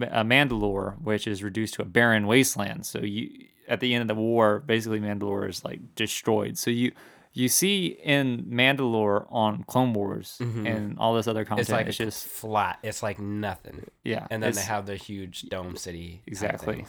[0.00, 2.86] uh, Mandalore, which is reduced to a barren wasteland.
[2.86, 6.56] So you, at the end of the war, basically Mandalore is like destroyed.
[6.56, 6.92] So you,
[7.32, 10.66] You see in Mandalore on Clone Wars Mhm.
[10.66, 12.78] and all this other content, It's like it's just flat.
[12.82, 13.86] It's like nothing.
[14.02, 16.22] yeah, And then they have the huge dome city.
[16.26, 16.86] exactly.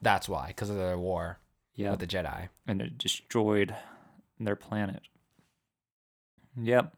[0.00, 1.38] That's why, because of their war
[1.74, 2.48] yeah, with the Jedi.
[2.66, 3.74] and it destroyed
[4.40, 5.02] their planet.
[6.56, 6.96] Yep.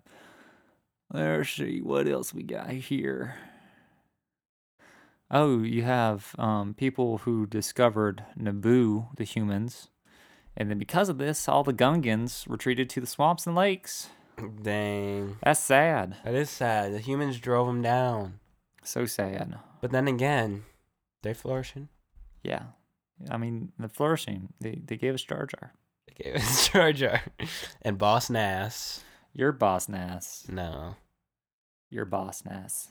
[1.13, 3.35] Let's see what else we got here.
[5.31, 9.89] Oh, you have um, people who discovered Naboo, the humans,
[10.57, 14.09] and then because of this, all the Gungans retreated to the swamps and lakes.
[14.63, 15.39] Dang.
[15.43, 16.17] That's sad.
[16.25, 16.93] That is sad.
[16.93, 18.41] The humans drove them down.
[18.83, 19.59] So sad.
[19.81, 20.65] But then again,
[21.23, 21.89] they're flourishing.
[22.43, 22.65] Yeah.
[23.31, 24.53] I mean, the flourishing.
[24.61, 25.73] They they gave us Jar Jar.
[26.07, 27.23] They gave us Jar Jar.
[27.83, 29.03] And Boss Nass.
[29.33, 30.47] Your boss Nass.
[30.49, 30.97] No.
[31.91, 32.89] Your boss Nass.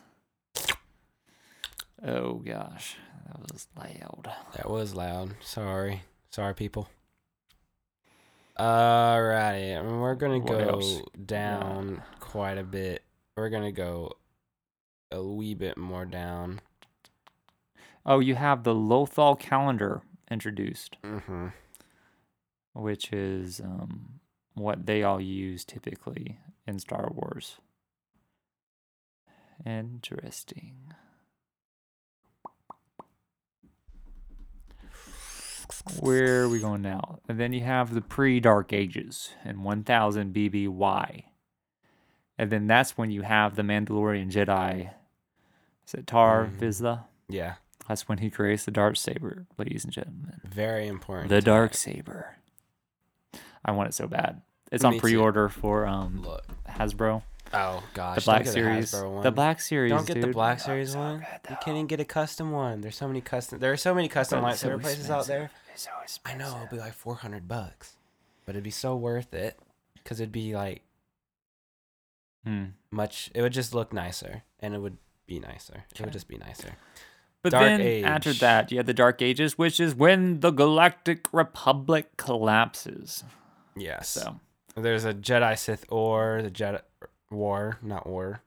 [2.04, 4.32] Oh gosh, that was loud.
[4.56, 5.36] That was loud.
[5.42, 6.04] Sorry.
[6.30, 6.90] Sorry, people.
[8.58, 9.78] Alrighty.
[9.78, 11.02] I mean, we're to What go else?
[11.26, 13.04] down quite a bit.
[13.36, 14.14] We're to go
[15.12, 16.62] a wee bit more down.
[18.06, 21.48] Oh, you have the Lothal calendar introduced, Mm-hmm.
[22.74, 24.20] which is um,
[24.54, 26.38] what they all use typically
[26.68, 27.58] in Star Wars.
[29.66, 30.94] Interesting.
[36.00, 37.20] Where are we going now?
[37.30, 41.24] And then you have the pre Dark Ages and 1000 BBY.
[42.38, 44.92] And then that's when you have the Mandalorian Jedi.
[45.88, 46.60] Is it Tarre Mhm.
[46.60, 47.04] Vizsla?
[47.30, 47.56] Yeah.
[47.88, 50.42] That's when he creates the dark saber, ladies and gentlemen.
[50.44, 51.30] Very important.
[51.30, 51.78] The dark that.
[51.78, 52.36] saber.
[53.64, 54.42] I want it so bad.
[54.72, 56.44] It's Me on pre-order for um Look.
[56.68, 57.22] Hasbro.
[57.56, 58.16] Oh, gosh.
[58.18, 58.92] The Black Series.
[58.92, 59.24] Hasbro one.
[59.24, 59.92] The Black Series.
[59.92, 60.28] Don't get the.
[60.28, 61.18] Black Series so one.
[61.20, 62.82] good, You can't even get a custom one.
[62.82, 63.60] There's so many custom.
[63.60, 65.52] There are so many custom But lightsaber so places out there.
[65.74, 65.92] It's so
[66.26, 67.98] I know it'll be like 400 bucks,
[68.46, 69.60] but it'd be so worth it
[69.96, 70.82] because it'd be like
[72.46, 72.66] Hmm.
[72.92, 73.32] much.
[73.34, 75.86] It would just look nicer, and it would be nicer.
[75.94, 76.76] It would just be nicer.
[77.42, 81.32] But Dark then after that, you have the Dark Ages, which is when the Galactic
[81.34, 83.24] Republic collapses.
[83.76, 84.10] Yes.
[84.10, 84.40] So
[84.76, 86.82] there's a Jedi Sith or the Jedi
[87.32, 88.42] War, not war.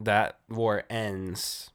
[0.00, 1.70] That war ends.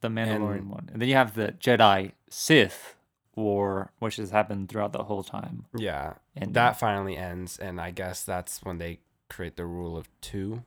[0.00, 2.94] the Mandalorian And- one, and then you have the Jedi Sith
[3.34, 5.66] War, which has happened throughout the whole time.
[5.76, 10.08] Yeah, And that finally ends, and I guess that's when they create the rule of
[10.20, 10.62] two.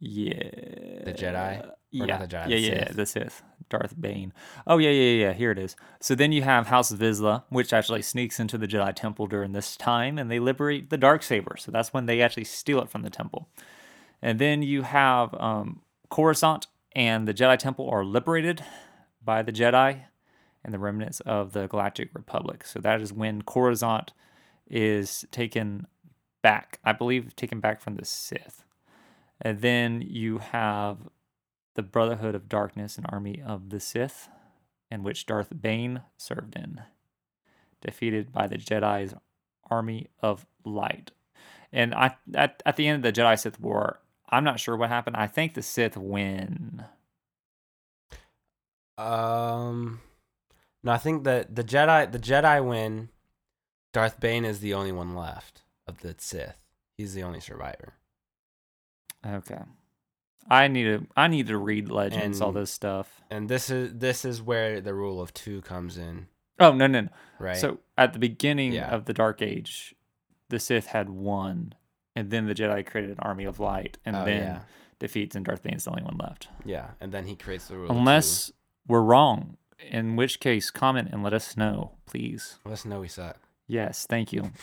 [0.00, 0.34] Yeah.
[1.04, 1.64] The Jedi?
[1.66, 2.06] Or Yeah.
[2.06, 2.96] not the Jedi, yeah, the yeah, Sith.
[2.96, 3.42] the Sith.
[3.70, 4.32] Darth Bane.
[4.66, 5.32] Oh, yeah, yeah, yeah.
[5.32, 5.74] Here it is.
[6.00, 9.52] So then you have House of Vizsla, which actually sneaks into the Jedi Temple during
[9.52, 11.56] this time, and they liberate the dark saber.
[11.58, 13.48] So that's when they actually steal it from the temple.
[14.20, 15.80] And then you have um,
[16.10, 18.62] Coruscant and the Jedi Temple are liberated
[19.24, 20.02] by the Jedi
[20.62, 22.64] and the remnants of the Galactic Republic.
[22.64, 24.12] So that is when Coruscant
[24.68, 25.86] is taken
[26.42, 26.78] back.
[26.84, 28.64] I believe taken back from the Sith.
[29.40, 31.08] And then you have
[31.74, 34.28] the Brotherhood of Darkness, and army of the Sith,
[34.90, 36.82] in which Darth Bane served in,
[37.80, 39.14] defeated by the Jedi's
[39.68, 41.10] army of light.
[41.72, 44.88] And I at, at the end of the Jedi Sith War, I'm not sure what
[44.88, 45.16] happened.
[45.16, 46.84] I think the Sith win.
[48.96, 50.00] Um,
[50.84, 53.08] no, I think that the Jedi, the Jedi win.
[53.92, 56.56] Darth Bane is the only one left of the Sith.
[56.96, 57.94] He's the only survivor.
[59.26, 59.60] Okay.
[60.50, 63.22] I need to I need to read Legends, all this stuff.
[63.30, 66.26] And this is this is where the rule of two comes in,
[66.60, 67.08] Oh no no no.
[67.38, 67.56] right?
[67.56, 68.90] So at the beginning Yeah.
[68.90, 69.94] of the Dark Age,
[70.50, 71.74] the Sith had won,
[72.14, 74.60] and then the Jedi created an army of light, and Oh, then yeah.
[74.98, 76.48] defeats, and Darth Bane's the only one left.
[76.64, 77.90] yeah, and then he creates the rule.
[77.90, 78.52] of Unless
[78.86, 82.58] we're wrong, in which case comment and let us know, please.
[82.66, 83.38] let us know we suck.
[83.66, 84.52] Yes, thank you.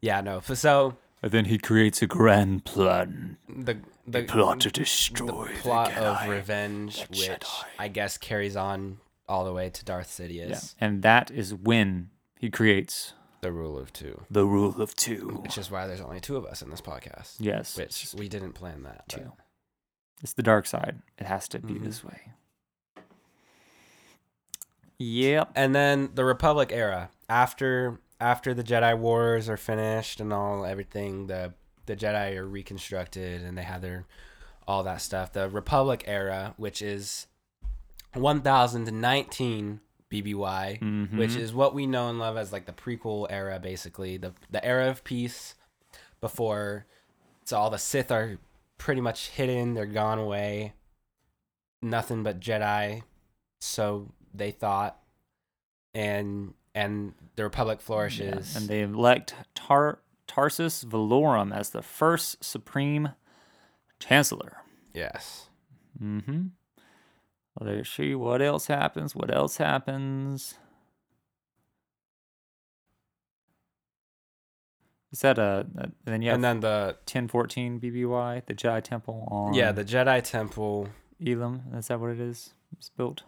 [0.00, 0.40] Yeah, no.
[0.40, 3.36] So And then he creates a grand plan.
[3.48, 6.28] the the plot to the destroy the plot of Jedi.
[6.28, 7.64] revenge, which Jedi.
[7.78, 10.48] I guess carries on all the way to Darth Sidious.
[10.80, 10.86] Yeah.
[10.86, 15.40] And that is when he creates The rule of two, the rule of two.
[15.42, 17.34] which is why there's only two of us in this podcast.
[17.38, 17.76] Yes.
[17.76, 19.04] Which we didn't plan that.
[19.08, 19.32] but- two.
[20.22, 21.02] It's the dark side.
[21.18, 21.84] It has to be Mhm.
[21.84, 22.32] this way.
[25.00, 25.52] Yep.
[25.54, 31.26] and then the Republic era after after the Jedi Wars are finished and all everything
[31.28, 31.54] the
[31.86, 34.04] the Jedi are reconstructed and they have their
[34.66, 35.32] all that stuff.
[35.32, 37.26] The Republic era, which is
[38.14, 40.78] 1019 BBY,
[41.16, 41.36] which Mhm.
[41.38, 44.88] is what we know and love as like the prequel era, basically the the era
[44.88, 45.54] of peace
[46.20, 46.86] before.
[47.44, 48.38] So all the Sith are
[48.78, 50.74] pretty much hidden; they're gone away.
[51.82, 53.02] Nothing but Jedi,
[53.60, 55.00] so they thought,
[55.94, 58.54] and and the Republic Yeah, flourishes.
[58.56, 63.10] And they elect Tar- Tarsus Valorum as the first supreme
[63.98, 64.58] chancellor.
[64.92, 65.48] yes.
[66.02, 66.48] Mm-hmm.
[67.60, 69.16] Let's see what else happens.
[69.16, 70.54] What else happens?
[75.10, 79.54] Is that a, a then have and then the 1014 BBY, the Jedi Temple on
[79.54, 80.88] yeah the Jedi Temple.
[81.20, 81.76] Ilum?
[81.76, 82.50] Is that what it is?
[82.76, 83.22] It's built.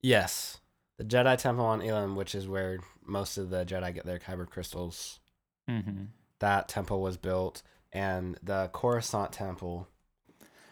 [0.00, 0.60] Yes,
[0.98, 4.46] the Jedi Temple on Ilum, which is where most of the Jedi get their kyber
[4.48, 5.20] crystals.
[5.68, 6.04] Mm-hmm.
[6.40, 9.88] That temple was built, and the Coruscant Temple.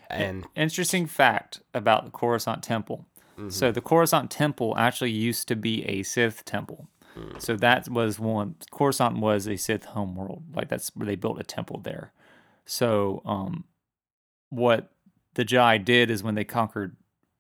[0.09, 3.07] And Interesting fact about the Coruscant Temple.
[3.39, 6.89] mhm, So the Coruscant Temple actually used to be a Sith temple.
[7.19, 8.55] mm, So that was one.
[8.71, 10.45] Coruscant was a Sith homeworld.
[10.55, 12.13] Like that's where they built a temple there.
[12.65, 13.65] So um,
[14.51, 14.93] what
[15.35, 16.97] the Jedi did is when they conquered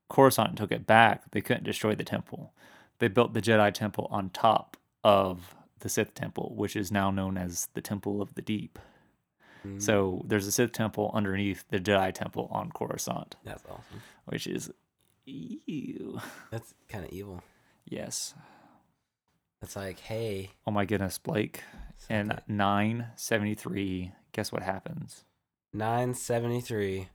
[0.09, 2.53] Coruscant and took it back, they couldn't destroy the temple.
[2.99, 7.36] They built the Jedi temple on top of the Sith temple, which is now known
[7.36, 8.78] as the Temple of the Deep.
[9.66, 14.03] mm, So there's a Sith temple underneath the Jedi temple on Coruscant, that's awesome.
[14.24, 14.70] which is
[15.26, 16.20] ew.
[16.51, 17.42] That's kind of evil.
[17.84, 18.34] Yes.
[19.62, 21.62] It's like, hey, Oh my goodness, Blake.
[22.11, 22.28] Okay.
[22.49, 25.24] 973, guess what happens?
[25.72, 27.09] 973.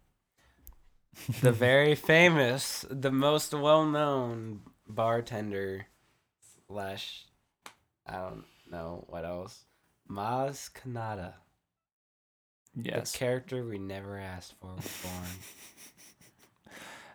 [1.42, 4.62] the very famous, the most well known
[4.96, 5.88] bartender
[6.68, 7.26] slash,
[8.06, 9.66] I don't know what else,
[10.10, 11.34] Maz Kanata.
[12.76, 13.12] Yes.
[13.12, 15.26] The character we never asked for was born.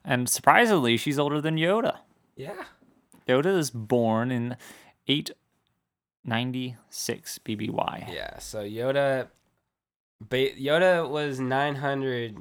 [0.08, 1.98] And surprisingly, she's older than Yoda.
[2.36, 2.62] yeah.
[3.26, 4.56] Yoda is born in
[5.08, 8.14] 896 BBY.
[8.14, 8.38] Yeah.
[8.38, 9.26] So Yoda,
[10.20, 12.36] ba- Yoda was 900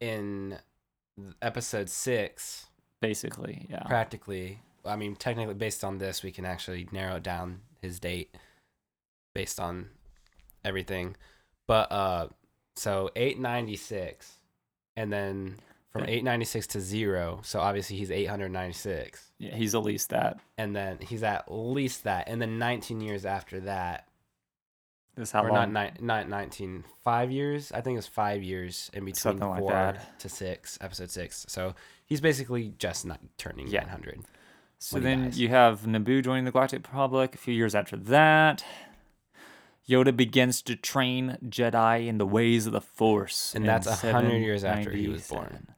[0.00, 0.58] in
[1.40, 2.66] episode six.
[3.00, 3.82] Basically, yeah.
[3.84, 8.34] practically i mean technically based on this we can actually narrow down his date
[9.34, 9.90] based on
[10.64, 11.14] everything
[11.66, 12.26] but uh
[12.76, 14.38] so 896
[14.96, 15.56] and then
[15.92, 20.38] from 896 to 0 so obviously he's 896 Yeah, he's at least that.
[20.56, 24.06] and then he's at least that and then 19 years after that
[25.20, 25.72] This how or long?
[25.72, 29.48] not, ni- not 19 five years i think it was five years in between Something
[29.48, 30.18] like four that.
[30.20, 31.74] to six episode six so
[32.06, 33.80] he's basically just not turning Yeah.
[33.82, 34.22] 900
[34.78, 37.34] So then you have Naboo joining the Galactic Republic.
[37.34, 38.64] A few years after that,
[39.88, 43.54] Yoda begins to train Jedi in the ways of the Force.
[43.54, 45.74] And that's 100 years after he was born.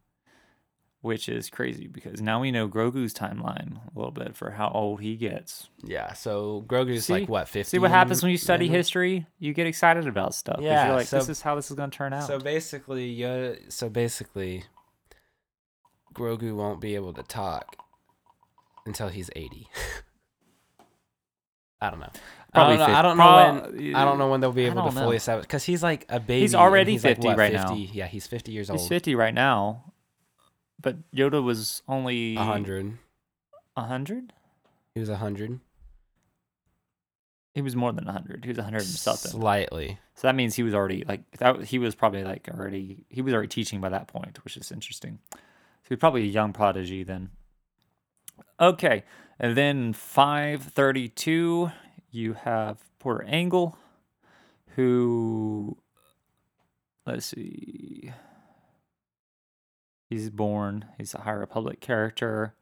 [1.02, 4.70] 797, Which is crazy because now we know Grogu's timeline a little bit for how
[4.74, 5.68] old he gets.
[5.82, 7.12] Yeah, so Grogu's See?
[7.12, 7.70] like what fifty?
[7.70, 8.76] See what happens when you study maybe?
[8.78, 9.26] history?
[9.38, 10.60] You get excited about stuff.
[10.60, 12.26] Yeah, you're like, this is how this is going to turn out.
[12.26, 13.70] So basically, Yoda.
[13.72, 14.64] So basically,
[16.14, 17.76] Grogu won't be able to talk
[18.86, 19.68] until he's eighty.
[21.80, 22.10] I don't know.
[22.54, 23.94] Probably I don't know, I don't know when.
[23.96, 26.20] I don't know when they'll be able to don't fully establish because he's like a
[26.20, 26.42] baby.
[26.42, 27.74] He's already he's like, 50 what, right now.
[27.74, 28.78] Yeah, he's fifty years old.
[28.78, 29.91] He's 50 right now,
[30.82, 32.98] but Yoda was only A hundred.
[33.76, 34.32] A 100?
[34.94, 35.60] He was a hundred.
[37.54, 38.44] He was more than 100.
[38.44, 39.30] He was 100 and something.
[39.32, 39.98] Slightly.
[40.14, 41.64] So that means he was already like that.
[41.64, 43.04] He was probably like already.
[43.08, 45.18] He was already teaching by that point, which is interesting.
[45.32, 45.38] So
[45.88, 47.30] he's probably a young prodigy then.
[48.60, 49.04] Okay,
[49.38, 51.72] and then 532,
[52.10, 53.76] you have Porter Engle,
[54.76, 55.76] who,
[57.06, 58.12] let's see,
[60.12, 60.84] he's born.
[60.98, 62.54] He's a High Republic character.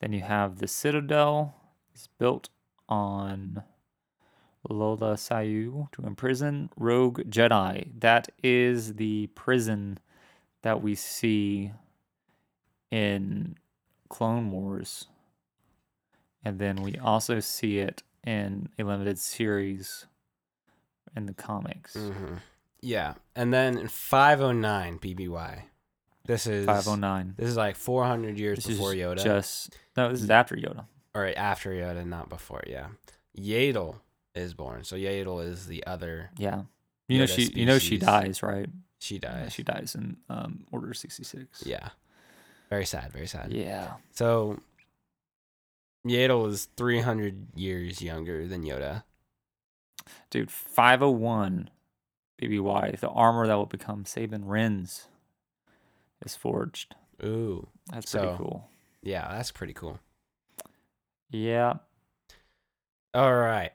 [0.00, 1.54] Then you have the Citadel.
[1.92, 2.48] It's built
[2.88, 3.64] on
[4.68, 7.90] Lola Sayu to imprison rogue Jedi.
[7.98, 9.98] That is the prison
[10.62, 11.72] that we see
[12.90, 13.56] in
[14.08, 15.08] Clone Wars.
[16.44, 20.06] And then we also see it in a limited series
[21.16, 21.94] in the comics.
[21.94, 22.34] hmm
[22.80, 25.64] Yeah, and then in five oh nine BBY.
[26.30, 27.34] This is 509.
[27.36, 29.22] This is like 400 years This before is Yoda.
[29.24, 30.10] just no.
[30.12, 30.86] This is after Yoda.
[31.14, 32.62] or after Yoda, not before.
[32.66, 32.86] Yeah,
[33.36, 33.96] Yaddle
[34.34, 34.84] is born.
[34.84, 36.30] So Yaddle is the other.
[36.38, 36.62] Yeah,
[37.08, 37.42] you know Yoda she.
[37.58, 38.68] You know she dies, right?
[39.00, 39.52] She Yeah, dies.
[39.52, 41.64] she dies in um, Order sixty six.
[41.66, 41.88] Yeah,
[42.68, 43.12] very sad.
[43.12, 43.52] Very sad.
[43.52, 43.94] Yeah.
[44.12, 44.60] So
[46.06, 49.02] Yaddle is 300 years younger than Yoda.
[50.30, 51.70] Dude, 501
[52.40, 55.08] BBY, the armor that will become Sabine Wren's
[56.24, 56.94] is forged.
[57.24, 58.70] Ooh, That's pretty So- cool.
[59.02, 59.98] yeah, that's pretty cool.
[61.30, 61.74] Yeah.
[63.14, 63.72] All right.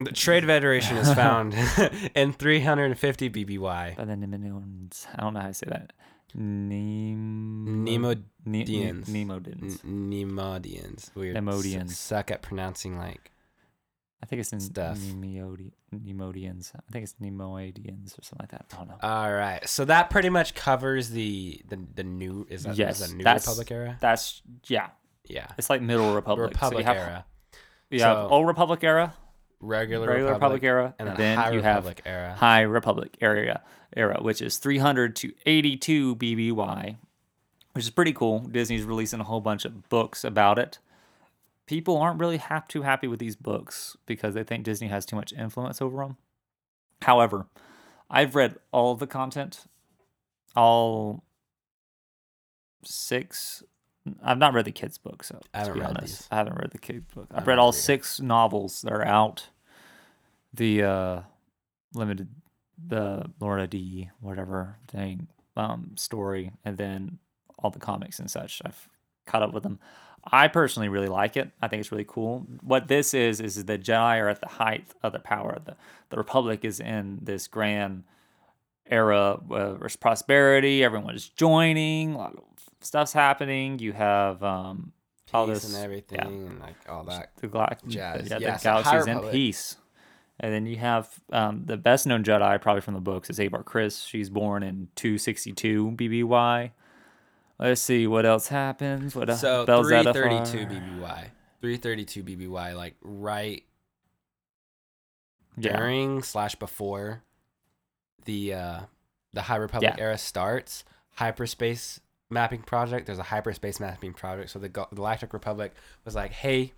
[0.00, 1.54] The Trade Federation is found
[2.14, 3.96] in 350 BBY.
[3.96, 5.06] By the Niminoans.
[5.14, 5.92] I don't know how to say that.
[6.34, 7.14] Nemo,
[7.76, 9.08] Ne- Ne- Nemodians.
[9.08, 9.82] Nemodians.
[9.84, 11.10] Nemodians.
[11.14, 11.36] Weird.
[11.36, 11.96] Nemodians.
[11.96, 13.30] Suck at pronouncing like.
[14.24, 14.96] I think it's in Stuff.
[14.96, 16.72] Nemeodi- Nemodians.
[16.74, 18.64] I think it's Nemoidians or something like that.
[18.72, 18.96] I don't know.
[19.02, 23.00] All right, so that pretty much covers the the, the new is that is yes,
[23.00, 23.98] that new that's Republic era?
[24.00, 24.88] That's yeah.
[25.26, 26.52] Yeah, It's like Middle Republic.
[26.52, 27.24] So Republic you have, era,
[27.90, 29.14] You have Old Republic era,
[29.60, 32.34] regular, regular Republic, Republic, era, and and, then, then you Republic have era.
[32.34, 33.62] High Republic area
[33.96, 36.96] era, which is 300 to 82 BBY,
[37.72, 38.40] which is pretty cool.
[38.40, 40.78] Disney's releasing a whole bunch of books about it.
[41.66, 45.16] People aren't really hap- too happy with these books because they think Disney has too
[45.16, 46.16] much influence over them.
[47.02, 47.46] However,
[48.10, 49.64] I've read all the content,
[50.54, 51.24] all
[52.84, 53.62] six.
[54.22, 56.28] I've not read the kids' book, so I to haven't be read honest, these.
[56.30, 57.28] I haven't read the kids' book.
[57.32, 57.80] I've read all reading.
[57.80, 59.48] six novels that are out.
[60.52, 61.20] The uh,
[61.94, 62.28] limited,
[62.86, 64.10] the Laura D.
[64.20, 67.18] whatever thing um, story, and then
[67.58, 68.60] all the comics and such.
[68.64, 68.88] I've
[69.26, 69.80] caught up with them.
[70.30, 71.50] I personally really like it.
[71.60, 72.46] I think it's really cool.
[72.62, 75.58] What this is is the Jedi are at the height of the power.
[75.64, 75.76] The
[76.10, 78.04] the Republic is in this grand
[78.86, 80.84] era where there's prosperity.
[80.84, 82.14] Everyone's joining.
[82.14, 82.44] A lot of
[82.80, 83.78] stuff's happening.
[83.78, 84.92] You have um,
[85.32, 86.26] all this and everything, yeah.
[86.26, 87.30] and like all that.
[87.40, 88.28] the, gla- Jazz.
[88.30, 89.76] yeah, Yeah, the so galaxy's in peace.
[90.40, 93.62] And then you have um, the best known Jedi, probably from the books, is Avar
[93.62, 94.06] Kriss.
[94.06, 96.72] She's born in 262 BBY.
[97.58, 99.14] Let's see what else happens.
[99.14, 99.40] What else?
[99.40, 101.00] So Bell three thirty Zettifar.
[101.00, 101.24] BBY,
[101.60, 103.64] three thirty two BBY, like right
[105.56, 105.76] Yeah.
[105.76, 107.22] during slash before
[108.24, 108.80] the uh
[109.32, 110.02] the High Republic Yeah.
[110.02, 110.84] era starts,
[111.16, 112.00] hyperspace
[112.30, 113.06] mapping project.
[113.06, 114.50] There's a hyperspace mapping project.
[114.50, 115.74] So the Gal- Galactic Republic
[116.04, 116.72] was like, hey,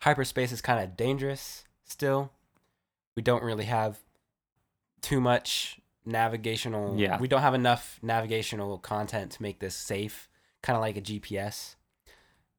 [0.00, 2.32] hyperspace is kind of dangerous still.
[3.16, 3.98] We don't really have
[5.02, 6.98] too much navigational.
[6.98, 7.18] Yeah.
[7.18, 10.28] We don't have enough navigational content to make this safe.
[10.62, 11.76] Kind of like a GPS.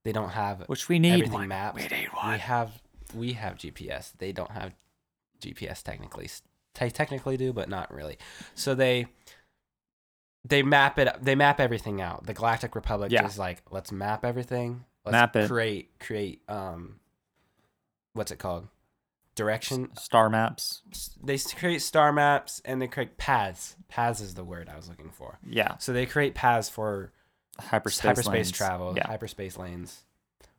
[0.05, 1.47] They don't have Which we need everything one.
[1.49, 1.75] mapped.
[1.75, 2.81] We need We have
[3.13, 4.13] we have GPS.
[4.17, 4.73] They don't have
[5.41, 6.29] GPS technically.
[6.79, 8.17] They technically do, but not really.
[8.55, 9.07] So they
[10.45, 11.09] they map it.
[11.21, 12.25] They map everything out.
[12.25, 13.25] The Galactic Republic Yeah.
[13.25, 14.85] is like, let's map everything.
[15.05, 15.47] Let's Map it.
[15.49, 16.99] Create create um,
[18.13, 18.67] what's it called?
[19.39, 19.89] Direction.
[19.97, 20.81] Star maps.
[21.23, 23.75] They create star maps and they create paths.
[23.87, 25.39] Paths is the word I was looking for.
[25.47, 25.77] Yeah.
[25.79, 27.11] So they create paths for
[27.59, 28.51] Hyperspace, hyperspace lanes.
[28.51, 29.07] travel, Yeah.
[29.07, 30.03] hyperspace lanes,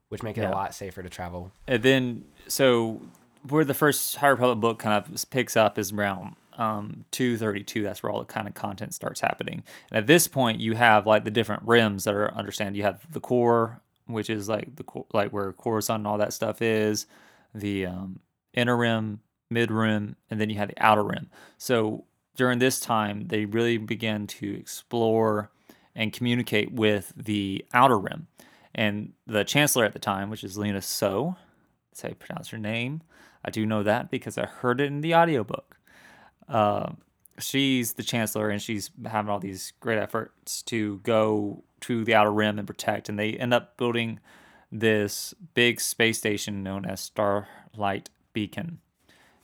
[0.08, 0.50] which make it Yeah.
[0.50, 1.52] a lot safer to travel.
[1.68, 3.00] And then, so
[3.48, 7.82] where the first High Republic book kind of picks up is around um, 232.
[7.82, 9.62] That's where all the kind of content starts happening.
[9.90, 12.76] And at this point, you have like the different rims that are understand.
[12.76, 16.34] You have the core, which is like the core, like where Coruscant and all that
[16.34, 17.06] stuff is,
[17.54, 18.20] the um,
[18.54, 19.20] inner rim,
[19.50, 21.30] mid rim, and then you have the outer rim.
[21.58, 22.04] So
[22.36, 25.50] during this time, they really begin to explore
[25.94, 28.28] and communicate with the outer rim.
[28.74, 31.36] And the chancellor at the time, which is Lina Soh,
[31.90, 33.02] that's how you pronounce her name.
[33.44, 35.76] I do know that because I heard it in the audiobook.
[36.48, 36.92] Uh,
[37.38, 42.32] she's the chancellor and she's having all these great efforts to go to the outer
[42.32, 43.08] rim and protect.
[43.08, 44.20] And they end up building
[44.70, 48.78] this big space station known as Starlight Beacon.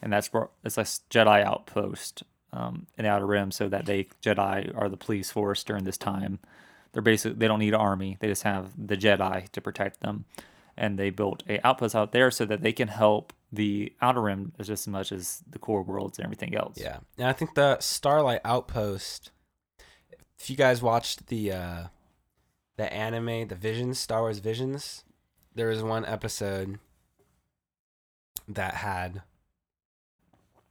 [0.02, 2.22] And that's where it's a Jedi outpost
[2.52, 5.98] um, in the outer rim so that they Jedi are the police force during this
[5.98, 6.38] time.
[6.92, 8.16] They're basically they don't need an army.
[8.20, 10.24] They just have the Jedi to protect them.
[10.76, 14.52] And they built a outpost out there so that they can help the outer rim
[14.58, 16.76] just as much as the core worlds and everything else.
[16.78, 19.30] Yeah, and I think the Starlight Outpost.
[20.38, 21.84] If you guys watched the uh,
[22.76, 25.04] the anime, the Visions, Star Wars Visions,
[25.54, 26.78] there was one episode
[28.48, 29.22] that had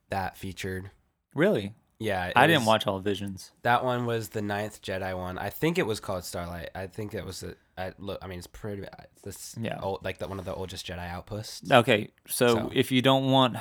[0.10, 0.92] that featured.
[1.34, 1.74] Really?
[1.98, 3.52] Yeah, I didn't watch all Visions.
[3.62, 4.06] that one.
[4.06, 5.38] Was the ninth Jedi one?
[5.38, 6.70] I think it was called Starlight.
[6.76, 7.42] I think it was.
[7.42, 8.20] A, I look.
[8.22, 8.84] I mean, it's pretty.
[8.86, 9.80] Uh, it's this Yeah.
[9.82, 11.72] old, like the one of the oldest Jedi outposts.
[11.72, 13.56] Okay, so, So- if you don't want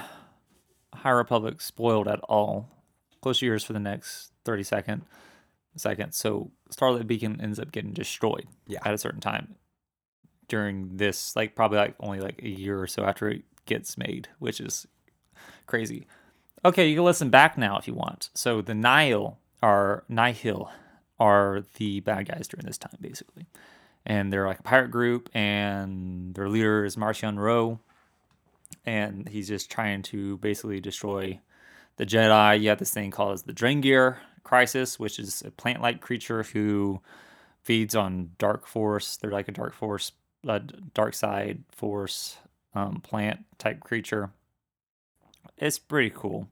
[0.92, 2.68] High Republic spoiled at all,
[3.22, 5.02] close your ears for the next 30 second
[5.76, 6.12] second.
[6.12, 8.78] So Starlight Beacon ends up getting destroyed Yeah.
[8.84, 9.56] at a certain time
[10.48, 14.28] during this, like probably like only like a year or so after it gets made,
[14.38, 14.86] which is
[15.66, 16.06] crazy.
[16.64, 18.30] Okay, you can listen back now if you want.
[18.34, 20.70] So the Nihil are Nihil
[21.18, 23.46] are the bad guys during this time, basically.
[24.06, 27.80] And they're like a pirate group, and their leader is Marchion Ro
[28.86, 31.40] and he's just trying to basically destroy
[31.96, 32.60] the Jedi.
[32.60, 37.00] You have this thing called the Drengir Crisis, which is a plant-like creature who
[37.62, 39.16] feeds on dark force.
[39.16, 40.12] They're like a dark force,
[40.92, 42.36] dark side force
[42.74, 44.30] um, plant type creature.
[45.58, 46.48] It's pretty cool.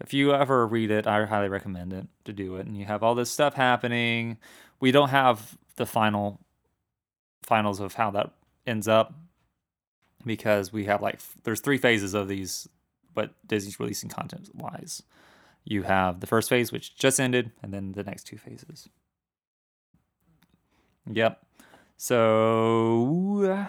[0.00, 2.66] if you ever read it, I highly recommend it to do it.
[2.66, 4.38] And you have all this stuff happening.
[4.78, 6.40] We don't have the final
[7.42, 8.32] finals of how that
[8.66, 9.14] ends up
[10.24, 12.68] because we have like there's three phases of these
[13.14, 15.02] but Disney's releasing content wise.
[15.64, 18.88] You have the first phase which just ended and then the next two phases.
[21.10, 21.44] Yep.
[21.96, 23.66] So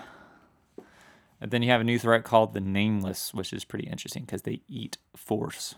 [1.42, 4.44] and then you have a new threat called the Nameless, which is pretty interesting because
[4.44, 5.76] they eat force.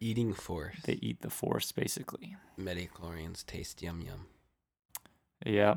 [0.00, 0.76] Eating force.
[0.84, 2.36] They eat the force basically.
[2.56, 4.26] Midi-chlorians taste yum yum.
[5.44, 5.76] Yeah.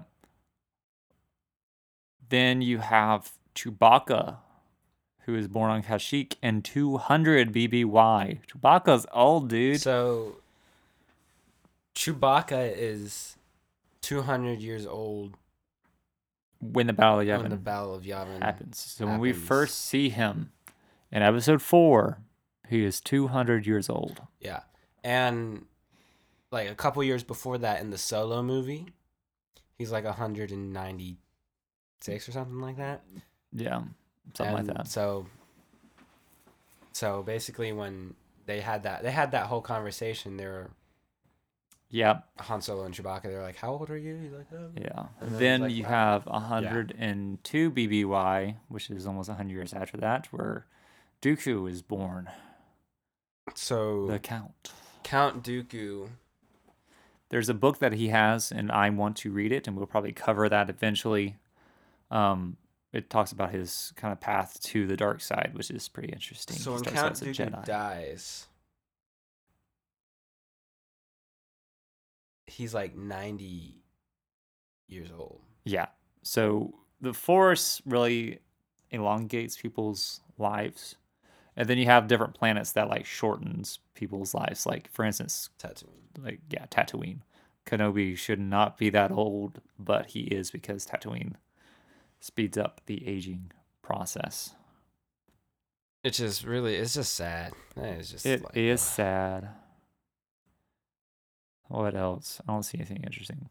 [2.30, 4.38] Then you have Chewbacca,
[5.22, 8.40] who is born on Kashyyyk, and 200 BBY.
[8.48, 9.82] Chewbacca's old, dude.
[9.82, 10.38] So
[11.94, 13.36] Chewbacca is
[14.02, 15.36] 200 years old
[16.72, 18.80] when the Battle of Yavin when the Battle of Yavin happens.
[18.80, 20.52] So when we first see him
[21.12, 22.20] in episode four,
[22.68, 24.22] he is 200 years old.
[24.40, 24.62] Yeah.
[25.04, 25.66] And
[26.52, 28.88] like a couple years before that in the solo movie,
[29.78, 33.04] he's like 196 or something like that.
[33.52, 33.82] Yeah,
[34.34, 34.88] something And like that.
[34.88, 35.28] So
[36.92, 38.14] so basically when
[38.46, 40.70] they had that they had that whole conversation, they were
[41.90, 44.18] Yeah, Han Solo and Chewbacca, they're like, How old are you?
[44.18, 44.72] He's like, oh.
[44.76, 45.06] yeah.
[45.22, 45.90] And then then like, you wow.
[45.90, 50.66] have 102 BBY, which is almost 100 years after that, where
[51.22, 52.30] Dooku is born.
[53.54, 54.72] So The Count.
[55.04, 56.10] Count Dooku
[57.30, 60.12] there's a book that he has and i want to read it and we'll probably
[60.12, 61.36] cover that eventually
[62.12, 62.58] um
[62.94, 66.56] it talks about his kind of path to the dark side which is pretty interesting
[66.56, 68.48] So He when Count Dooku dies,
[72.48, 73.82] he's like 90
[74.88, 75.42] years old.
[75.64, 75.88] yeah
[76.24, 78.40] so the force really
[78.92, 80.96] elongates people's lives
[81.58, 86.24] and then you have different planets that like shortens people's lives like for instance Tatooine.
[86.24, 87.20] like yeah tatooine
[87.66, 91.34] kenobi should not be that old but he is because tatooine
[92.20, 94.54] speeds up the aging process
[96.04, 97.54] It's just really, it's just sad.
[97.76, 99.50] It is just It like, is sad.
[101.68, 102.42] What else?
[102.48, 103.50] I don't see anything interesting.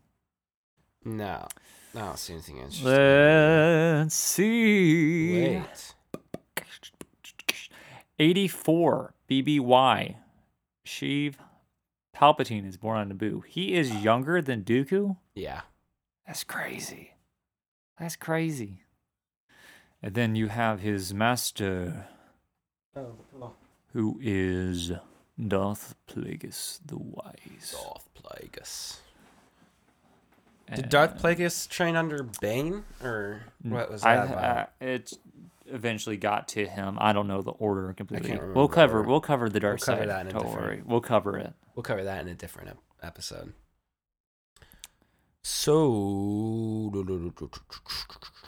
[1.05, 1.47] No,
[1.95, 2.87] I don't see anything interesting.
[2.87, 5.49] Let's see.
[5.49, 5.95] Wait.
[8.19, 10.15] 84 BBY.
[10.87, 11.35] Sheev
[12.15, 13.43] Palpatine is born on Naboo.
[13.47, 15.17] He is younger than Dooku?
[15.35, 15.63] Yeah.
[16.27, 17.15] That's crazy.
[17.99, 18.83] That's crazy.
[20.03, 22.09] And then you have his master,
[22.97, 23.53] Oh,
[23.93, 24.93] who is
[25.39, 27.73] Darth Plagueis the Wise.
[27.75, 28.99] Darth Plagueis.
[30.75, 34.59] Did Darth Plagueis train under Bane, or what was I, that about?
[34.59, 35.13] uh, it
[35.67, 36.97] eventually got to him.
[37.01, 38.31] I don't know the order completely.
[38.33, 39.03] remember We'll cover.
[39.03, 40.09] We'll cover the dark cover side.
[40.09, 40.83] that in a don't different- worry.
[40.87, 41.53] We'll cover it.
[41.75, 43.53] We'll cover that in a different ep- episode.
[45.43, 46.91] So,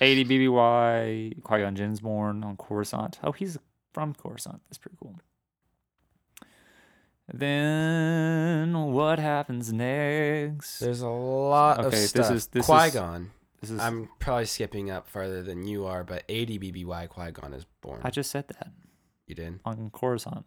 [0.01, 1.43] 80 BBY.
[1.43, 3.19] Qui Gon Jinn's born on Coruscant.
[3.23, 3.59] Oh, he's
[3.93, 4.63] from Coruscant.
[4.69, 5.17] That's pretty cool.
[7.33, 10.79] Then what happens next?
[10.79, 12.31] there's a lot of Okay, this stuff.
[12.31, 13.31] is- this is- Qui Gon.
[13.61, 13.81] This is.
[13.81, 18.01] I'm probably skipping up farther than you are, but 80 BBY Qui Gon is born.
[18.05, 18.71] I just said that
[19.27, 19.61] you did.
[19.65, 20.45] on Coruscant.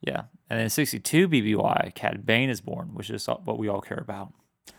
[0.00, 1.92] Yeah, and then 62 BBY.
[1.94, 4.32] Cad Bane is born, which is what we all care about.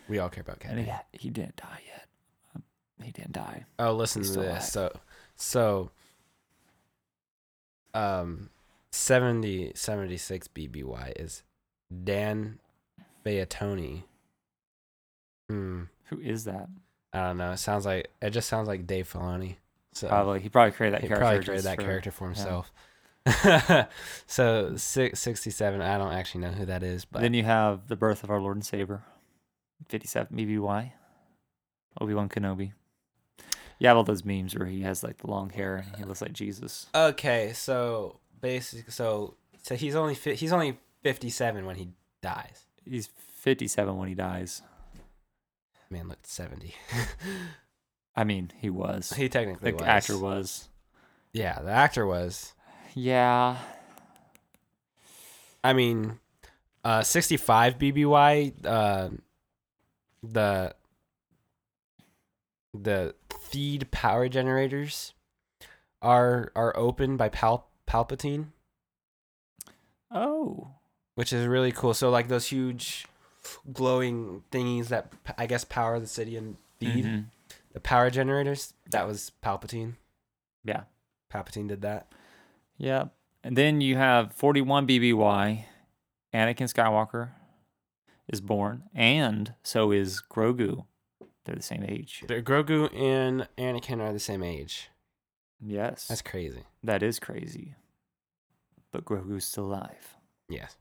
[0.07, 0.71] We all care about Cat.
[0.71, 2.07] And he, he didn't die yet.
[2.55, 2.63] Um,
[3.03, 3.65] He didn't die.
[3.79, 4.71] Oh, listen He's to this.
[4.71, 4.91] So,
[5.35, 5.91] so,
[7.93, 8.49] um,
[8.95, 11.43] 70, 76 BBY is
[12.03, 12.59] Dan
[13.25, 14.03] Beatoni.
[15.49, 15.83] Hmm.
[16.05, 16.69] Who is that?
[17.13, 17.51] I don't know.
[17.51, 19.57] It sounds like it just sounds like Dave Filoni.
[19.93, 21.21] So Probably he probably created that he character.
[21.25, 22.33] probably created that for- character for yeah.
[22.33, 22.71] himself.
[24.27, 27.95] so six, 67, I don't actually know who that is, but Then you have the
[27.95, 29.03] birth of our Lord and Savior,
[29.89, 30.91] 57 BBY,
[31.99, 32.73] Obi Wan Kenobi.
[33.79, 36.21] You have all those memes where he has like the long hair and he looks
[36.21, 36.87] like Jesus.
[36.93, 37.51] okay.
[37.53, 41.89] So basically, so so he's only fi- he's only 57 when he
[42.21, 42.65] dies.
[42.87, 44.61] He's 57 when he dies.
[45.89, 46.73] Man looked 70.
[48.15, 49.11] I mean, he was.
[49.13, 49.85] he technically the was.
[49.85, 50.69] actor was.
[51.33, 52.53] Yeah, the actor was.
[52.93, 53.57] Yeah.
[55.63, 56.19] I mean,
[56.83, 59.09] uh, 65 BBY, uh,
[60.21, 60.75] the
[62.73, 65.13] the Theed power generators
[66.01, 68.47] are are open by Pal- Palpatine,
[70.11, 70.71] Oh.
[71.15, 71.93] which is really cool.
[71.93, 73.05] So like those huge
[73.71, 77.25] glowing thingies that I guess power the city and Theed Mhm.
[77.71, 78.73] the power generators.
[78.91, 79.93] That was Palpatine.
[80.63, 80.83] Yeah.
[81.31, 82.11] Palpatine did that.
[82.77, 83.05] Yeah.
[83.43, 85.65] And then you have 41 BBY.
[86.33, 87.31] Anakin Skywalker
[88.27, 90.85] is born, and so is Grogu.
[91.45, 92.23] They're the same age.
[92.27, 94.89] Grogu and Anakin are the same age.
[95.65, 96.07] Yes.
[96.07, 96.63] That's crazy.
[96.83, 97.73] that is crazy.
[98.91, 100.15] But Grogu's still alive.
[100.47, 100.75] Yes.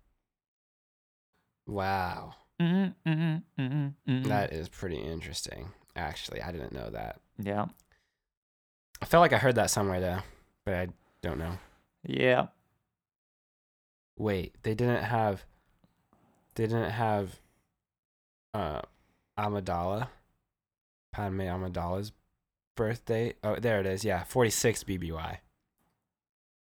[1.66, 2.34] Wow.
[2.60, 5.70] Mm, mm, mm, mm, That is pretty interesting.
[5.96, 7.20] Actually, I didn't know that.
[7.38, 7.66] Yeah.
[9.00, 10.18] I felt like I heard that somewhere though,
[10.64, 10.88] but I
[11.22, 11.58] don't know.
[12.04, 12.46] Yeah.
[14.16, 15.44] Wait, they didn't have
[16.54, 17.40] they didn't have
[18.52, 18.82] uh
[19.38, 20.08] Amidala
[21.12, 22.12] Padme Amidala's
[22.74, 23.34] birthday.
[23.42, 24.04] Oh, there it is.
[24.04, 25.38] Yeah, 46 BBY.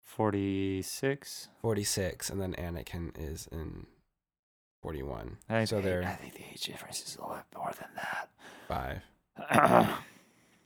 [0.03, 1.49] 46.
[1.61, 3.87] 46 and then Anakin is in
[4.83, 5.39] 41.
[5.49, 7.89] I think, so the, I think the age difference is a little bit more than
[7.97, 8.29] that.
[9.49, 9.89] 5.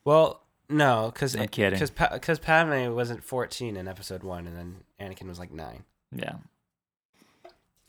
[0.05, 1.78] Well, no, cuz I'm kidding.
[1.78, 5.84] cuz Padme wasn't 14 in episode 1 and then Anakin was like 9.
[6.14, 6.36] yeah.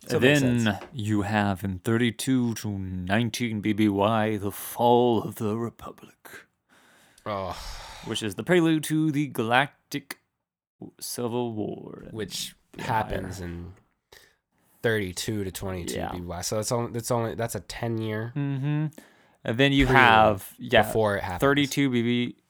[0.06, 6.45] Still then you have in 32 to 19 BBY the fall of the Republic,
[7.26, 7.58] Oh,
[8.06, 10.20] which is the prelude to the Galactic
[11.00, 12.06] Civil War.
[12.12, 13.74] which happens in
[14.82, 16.10] 32 to 22 Yeah.
[16.10, 16.44] BBY.
[16.46, 18.88] So it's only that's only that's a 10 year Mm-hmm.
[19.46, 21.40] And then you have yeah, before it happens.
[21.42, 21.90] 32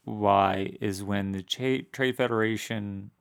[0.07, 3.11] BBY is when the Cha- Trade Federation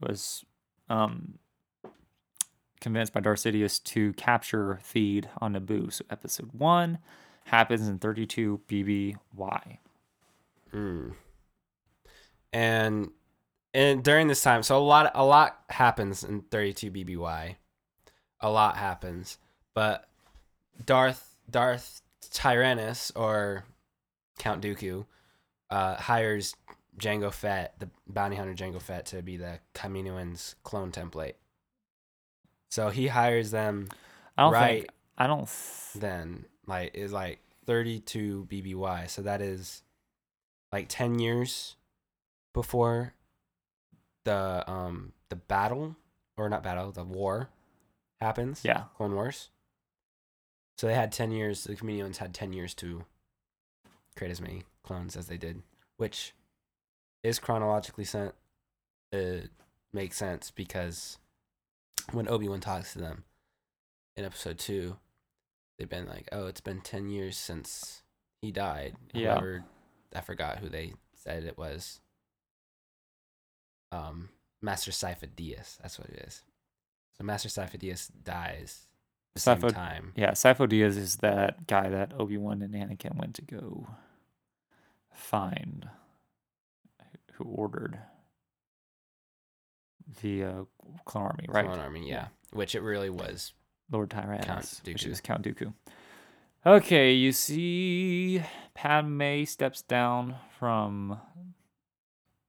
[0.00, 0.44] was
[0.88, 1.38] um,
[2.80, 5.92] convinced by Darth Sidious to capture Theed on Naboo.
[5.92, 6.98] So episode one
[7.44, 9.78] happens in 32 BBY.
[10.72, 11.14] Mm.
[12.52, 13.10] And
[13.72, 17.56] and during this time, so a lot a lot happens in 32 BBY.
[18.40, 19.38] A lot happens,
[19.74, 20.08] but
[20.84, 22.02] Darth Darth
[22.32, 23.64] Tyrannus or
[24.38, 25.04] Count Dooku
[25.68, 26.54] uh, hires
[26.98, 31.34] Jango Fett, the bounty hunter Jango Fett, to be the Kaminoans clone template.
[32.70, 33.88] So he hires them
[34.38, 34.80] I don't Right.
[34.82, 39.08] think I don't th- then like is like 32 BBY.
[39.10, 39.82] So that is
[40.72, 41.76] like 10 years
[42.52, 43.14] before
[44.24, 45.96] the um the battle
[46.36, 47.48] or not battle, the war
[48.20, 48.62] happens.
[48.64, 48.84] yeah.
[48.96, 49.50] Clone Wars.
[50.78, 53.04] So they had 10 years, the Kaminoans had 10 years to
[54.16, 55.62] create as many clones as they did,
[55.98, 56.32] which
[57.22, 58.34] is chronologically sent
[59.12, 59.50] it
[59.92, 61.18] makes sense because
[62.12, 63.24] when Obi-Wan talks to them
[64.16, 64.96] in episode 2,
[65.78, 68.02] they've been like, "Oh, it's been 10 years since
[68.40, 69.40] he died." Yeah.
[70.14, 72.00] I forgot who they said it was.
[73.92, 74.28] Um
[74.62, 76.42] Master Sifo Dyas, that's what it is.
[77.16, 78.86] So Master Sifo Dyas dies
[79.34, 80.12] the same time.
[80.16, 83.86] Yeah, Sifo Dyas is that guy that Obi Wan and Anakin went to go
[85.12, 85.88] find,
[87.34, 87.98] who ordered
[90.22, 90.64] the uh,
[91.04, 91.66] Clone Army, right?
[91.66, 92.28] Clone Army, yeah.
[92.52, 93.52] Which it really was.
[93.90, 95.10] Lord Tyrannus, which Dooku.
[95.10, 95.72] is Count Dooku.
[96.64, 98.42] Okay, you see,
[98.80, 101.20] Padme steps down from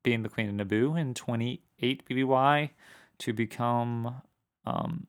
[0.01, 2.69] being the Queen of Naboo in 28 BBY
[3.17, 4.21] to become,
[4.65, 5.07] um,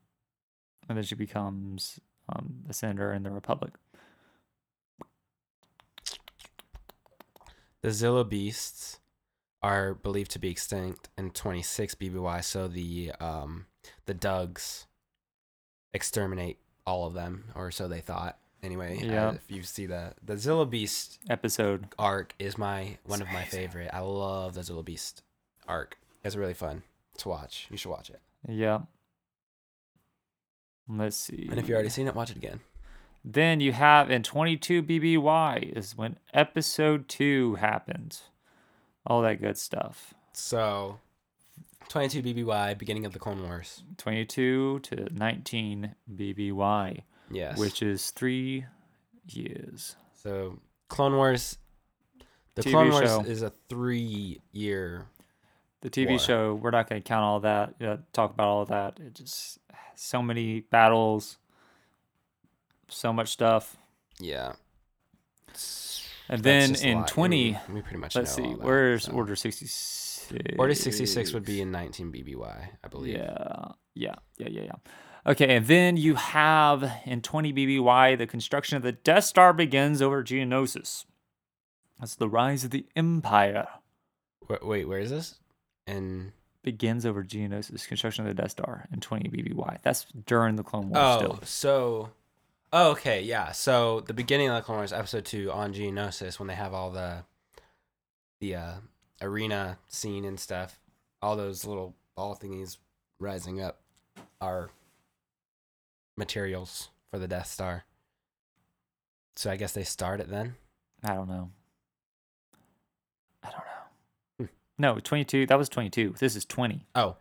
[0.89, 3.73] and then she becomes um, the senator in the Republic.
[7.83, 8.99] The Zillo beasts
[9.62, 13.66] are believed to be extinct in 26 BBY, so the um
[14.07, 14.89] the Dugs
[15.95, 18.41] exterminate all of them, or so they thought.
[18.63, 19.31] Anyway, uh, Yeah.
[19.33, 21.89] if you see that, the Zillo Beast Episode.
[21.99, 23.59] arc is my one of my amazing.
[23.61, 23.91] favorite.
[23.93, 25.23] I love the Zillo Beast
[25.67, 25.99] arc.
[26.23, 26.83] It's really fun
[27.19, 27.67] to watch.
[27.71, 28.21] You should watch it.
[28.49, 28.83] Yeah.
[30.89, 31.49] Let's see.
[31.51, 32.61] And if you already seen it, watch it again.
[33.25, 38.25] Then you have in 22 BBY is when episode 2 happens.
[39.07, 40.15] All that good stuff.
[40.33, 40.99] So,
[41.89, 43.83] 22 BBY, beginning of the Clone Wars.
[43.99, 47.03] 22 to 19 BBY,
[47.33, 47.59] Yes.
[47.59, 48.64] which is 3
[49.26, 49.97] years.
[50.22, 50.59] So
[50.89, 51.59] Clone Wars,
[52.55, 53.20] the TV Clone Wars show.
[53.22, 55.07] is a three-year.
[55.80, 56.18] The TV War.
[56.18, 59.01] show, we're not going to count all that, uh, talk about all that.
[59.01, 59.59] It just
[59.95, 61.39] so many battles,
[62.89, 63.76] so much stuff.
[64.20, 64.53] Yeah.
[66.28, 67.05] And That's then in.
[67.05, 69.12] 20, we, we pretty much let's know see, that, where's so.
[69.12, 70.33] Order 66?
[70.59, 73.16] Order 66 would be in 19 BBY, I believe.
[73.16, 74.72] Yeah, yeah, yeah, yeah, yeah.
[75.25, 80.03] Okay, and then you have in 20 BBY the construction of the Death Star begins
[80.03, 81.05] over Geonosis.
[82.01, 83.68] That's the rise of the Empire.
[84.49, 85.39] Wait, wait, where is this?
[85.87, 87.89] And Begins over Geonosis.
[87.89, 89.79] Construction of the Death Star in 20 BBY.
[89.83, 91.41] That's during the Clone Wars oh, still.
[91.43, 92.11] so
[92.73, 93.51] oh, okay, yeah.
[93.51, 96.93] So the beginning of the Clone Wars, episode two on Geonosis, when they have all
[96.93, 97.25] the
[98.39, 98.75] the uh,
[99.20, 100.79] arena scene and stuff,
[101.20, 102.77] all those little ball thingies
[103.18, 103.81] rising up
[104.41, 104.70] our
[106.17, 107.85] materials for the Death Star.
[109.37, 110.57] So I guess they start it then.
[111.05, 111.51] I don't know.
[113.43, 114.45] I don't know.
[114.47, 114.53] Hmm.
[114.79, 115.47] No, 22.
[115.47, 116.15] That was 22.
[116.19, 116.87] This is 20.
[116.95, 117.17] Oh,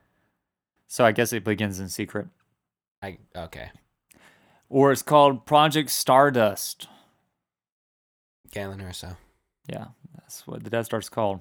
[0.87, 2.27] So I guess it begins in secret.
[3.01, 3.71] I okay.
[4.69, 6.87] Or it's called Project Stardust.
[8.51, 9.15] Galen Erso.
[9.67, 11.39] Yeah, that's what the Death Star's called.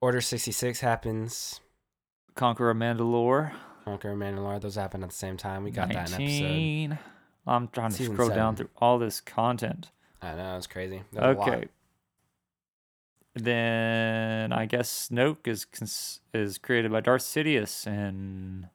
[0.00, 1.60] Order sixty six happens.
[2.34, 3.52] Conqueror Mandalore.
[3.84, 4.60] Conquer Mandalore.
[4.60, 5.64] Those happen at the same time.
[5.64, 6.42] We got that in episode.
[6.42, 6.98] 19.
[7.46, 9.90] I'm trying to Season scroll down through all this content.
[10.22, 11.02] I know it's crazy.
[11.12, 11.36] There's.
[11.38, 11.68] Okay.
[13.34, 18.68] Then I guess Snoke is cons- is created by Darth Sidious in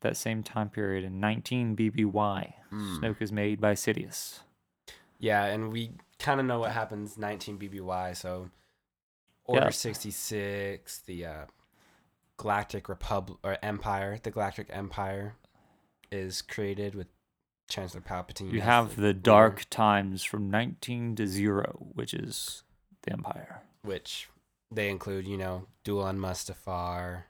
[0.00, 2.52] that same time period in 19 BBY.
[2.70, 2.98] Hmm.
[2.98, 4.40] Snoke is made by Sidious.
[5.18, 8.16] Yeah, and we kind of know what happens 19 BBY.
[8.16, 8.50] So
[9.44, 9.70] Order Yeah.
[9.70, 11.44] 66, the uh,
[12.42, 15.36] Galactic Republic or Empire, the Galactic Empire
[16.10, 17.06] is created with
[17.68, 18.52] Chancellor Palpatine.
[18.52, 22.64] You have the dark times from 19 to 0, which is
[23.02, 23.62] the Empire.
[23.82, 24.28] which
[24.72, 27.24] they include, you know, Duel on Mustafar,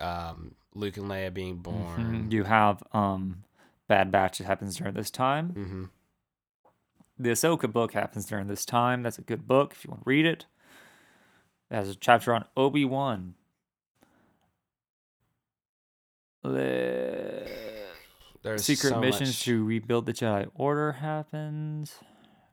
[0.00, 2.28] um, Luke and Leia being born.
[2.28, 2.32] Mhm.
[2.32, 3.44] You have um
[3.88, 5.50] Bad Batch that happens during this time.
[5.52, 5.84] Mm-hmm.
[7.18, 9.02] The Ahsoka book happens during this time.
[9.04, 10.46] That's a good book if you want to read it.
[11.70, 13.34] It has a chapter on Obi Wan.
[18.42, 21.96] There's Secret so missions much- to rebuild the Jedi Order happens.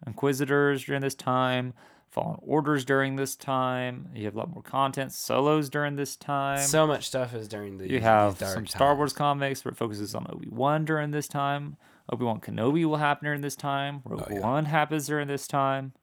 [0.06, 1.74] Inquisitors during this time.
[2.10, 4.10] Fallen Orders during this time.
[4.14, 5.12] You have a lot more content.
[5.14, 6.60] Solos during this time.
[6.60, 10.14] So much stuff is during the you have some Star Wars comics where it focuses
[10.14, 11.78] on Obi Wan during this time.
[12.12, 14.02] Obi Wan Kenobi will happen during this time.
[14.06, 14.40] Rogue Oh, yeah.
[14.42, 15.94] One happens during this time.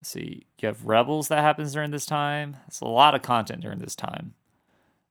[0.00, 2.56] Let's see, you have Rebels that happens during this time.
[2.66, 4.34] It's a lot of content during this time,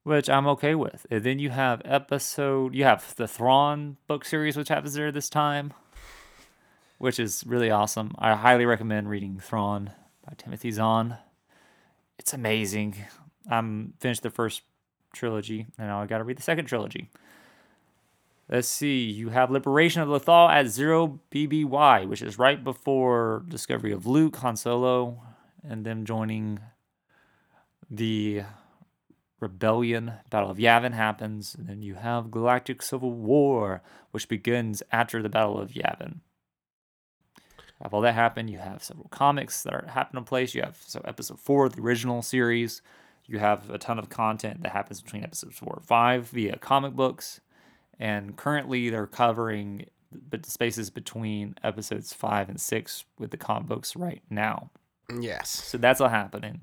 [0.05, 1.07] which I'm okay with.
[1.09, 5.29] And then you have episode, you have the Thrawn book series, which happens during this
[5.29, 5.73] time,
[6.99, 8.13] which is really awesome.
[8.19, 9.89] I highly recommend reading Thrawn
[10.23, 11.17] by Timothy Zahn.
[12.19, 12.95] It's amazing.
[13.49, 14.61] I'm finished the first
[15.11, 17.09] trilogy, and now I got to read the second trilogy.
[18.47, 19.05] Let's see.
[19.05, 24.35] You have Liberation of Lothal at zero BBY, which is right before discovery of Luke,
[24.35, 25.19] Han Solo,
[25.67, 26.59] and them joining
[27.89, 28.43] the
[29.45, 30.13] rebellion.
[30.29, 33.81] Battle of Yavin happens, and then you have Galactic Civil War,
[34.11, 36.19] which begins after the Battle of Yavin.
[37.81, 38.47] Have all that happen.
[38.47, 40.55] You have several comics that are happen in place.
[40.55, 42.81] You have so episode four, the original series.
[43.25, 46.93] You have a ton of content that happens between episodes four and five via comic
[46.93, 47.41] books
[47.99, 49.87] and currently they're covering
[50.29, 54.69] the spaces between episodes five and six with the comic books right now.
[55.19, 55.49] Yes.
[55.49, 56.61] So that's all happening.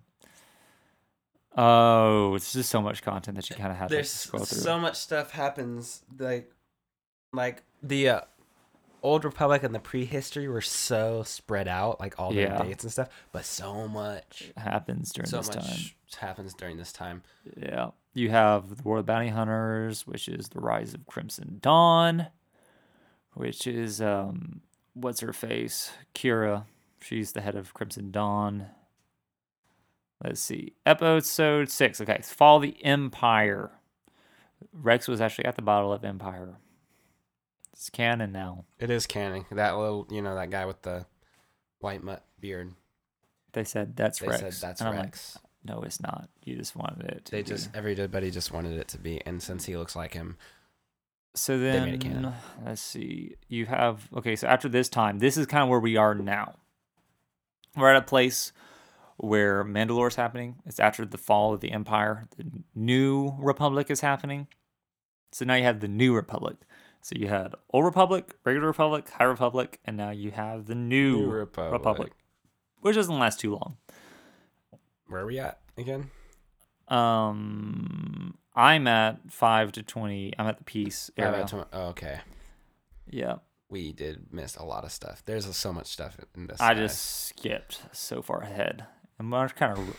[1.57, 4.59] Oh, it's just so much content that you kind of have There's to scroll through.
[4.59, 6.51] so much stuff happens like
[7.35, 8.21] like the uh,
[9.03, 12.63] old republic and the prehistory were so spread out like all their Yeah.
[12.63, 15.79] dates and stuff but so much happens during so this much time.
[16.29, 17.23] happens during this time
[17.57, 17.91] Yeah.
[18.15, 22.27] You have the War of Bounty Hunters, which is the rise of Crimson Dawn,
[23.35, 24.61] which is um
[24.95, 25.91] what's her face?
[26.15, 26.65] Qi'ra.
[27.01, 28.67] She's the head of Crimson Dawn.
[30.23, 30.75] Let's see.
[30.87, 32.01] Episode six.
[32.01, 32.20] Okay.
[32.23, 33.70] Fall of the Empire.
[34.73, 36.57] Rex was actually at the Battle of Empire.
[37.73, 38.64] It's canon now.
[38.79, 41.07] it is canon that little you know that guy with the
[41.81, 42.75] white mutt beard
[43.55, 44.41] They said that's they Rex.
[44.41, 46.29] said that's and I'm like, rex no, it's not.
[46.45, 47.49] You just wanted it they be.
[47.49, 50.37] just everybody just wanted it to be and since he looks like him
[51.35, 52.35] So then, made it canon.
[52.64, 53.35] let's see.
[53.49, 54.37] You have okay.
[54.37, 56.55] So after this time, this is kind of where we are now.
[57.75, 58.53] We're at a place
[59.23, 60.57] where Mandalore is happening.
[60.66, 62.27] It's after the fall of the Empire.
[62.37, 62.45] The
[62.75, 64.49] New Republic is happening.
[65.31, 66.57] So now you have the New Republic.
[67.01, 71.18] So you had Old Republic, Regular Republic, High Republic, and now you have the New,
[71.18, 71.73] New Republic.
[71.73, 72.12] Republic.
[72.81, 73.77] which doesn't last too long.
[75.07, 76.11] where are we at again
[76.89, 80.33] Um, I'm at five to twenty.
[80.39, 81.43] I'm at the peace Five out era.
[81.45, 82.20] of twen- oh, okay
[83.09, 83.37] Yeah.
[83.68, 87.01] we did miss a lot of stuff there's so much stuff in this I just
[87.29, 88.87] skipped so far ahead.
[89.19, 89.97] I'm kind of,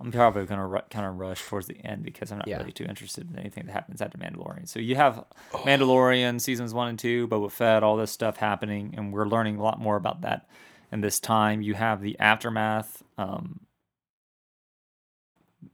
[0.00, 2.58] I'm probably gonna ru- kind of rush towards the end because I'm not Yeah.
[2.58, 4.68] really too interested in anything that happens after Mandalorian.
[4.68, 9.12] So you have Mandalorian seasons one and two, Boba Fett, all this stuff happening, and
[9.12, 10.48] we're learning a lot more about that.
[10.92, 13.58] in this time, you have the aftermath, um,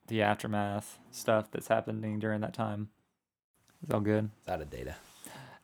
[0.09, 2.89] the aftermath stuff that's happening during that time.
[3.83, 4.31] It's all good.
[4.41, 4.95] It's out of data.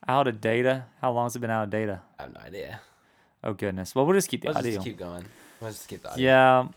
[0.07, 0.85] Out of data.
[1.01, 2.03] How long has it been out of data?
[2.19, 2.81] I have no idea.
[3.43, 3.95] Oh goodness.
[3.95, 4.75] Well, we'll just keep the Let's audio.
[4.75, 5.25] just keep going.
[5.61, 6.25] Let's just keep the audio.
[6.25, 6.69] Yeah,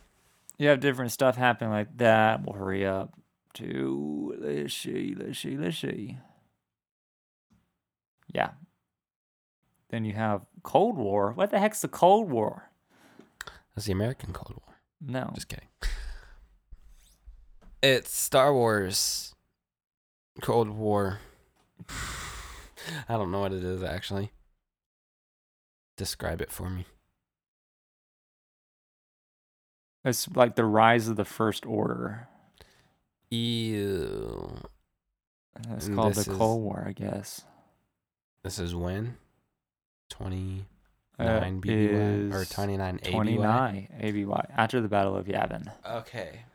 [0.58, 2.46] you have different stuff happening like that.
[2.46, 3.14] We'll hurry up.
[3.56, 6.18] to let's see, let's see, let's see.
[8.34, 8.52] Yeah.
[9.90, 11.32] Then you have Cold War.
[11.34, 12.70] What the heck's the Cold War?
[13.76, 14.78] That's the American Cold War.
[15.02, 15.32] No.
[15.34, 15.68] Just kidding.
[17.82, 19.34] It's Star Wars
[20.42, 21.20] Cold War.
[23.10, 24.32] I don't know what it is actually.
[25.98, 26.86] Describe it for me.
[30.04, 32.28] It's like the rise of the First Order.
[33.30, 34.58] Ew.
[35.72, 37.46] It's And called the is- Cold War, I guess.
[38.44, 39.18] This is when?
[40.10, 40.66] 29
[41.20, 43.12] Uh, BBY or is 29 ABY?
[43.12, 45.72] 29 ABY after the Battle of Yavin.
[45.86, 46.46] Okay.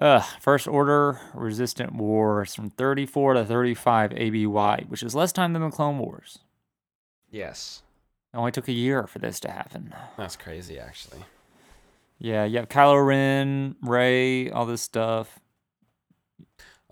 [0.00, 5.62] Ugh, First Order Resistance Wars from 34 to 35 ABY, which is less time than
[5.62, 6.38] the Clone Wars.
[7.30, 7.82] Yes.
[8.32, 9.94] It only took a year for this to happen.
[10.16, 11.24] That's crazy actually.
[12.18, 15.40] Yeah, you have Kylo Ren, Rey, all this stuff.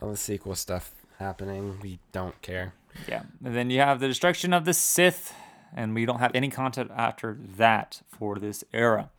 [0.01, 1.79] All the sequel stuff happening.
[1.81, 2.75] We don't care.
[3.09, 3.23] Yeah.
[3.45, 5.33] And then you have the destruction of the Sith,
[5.75, 9.11] and we don't have any content after that for this era.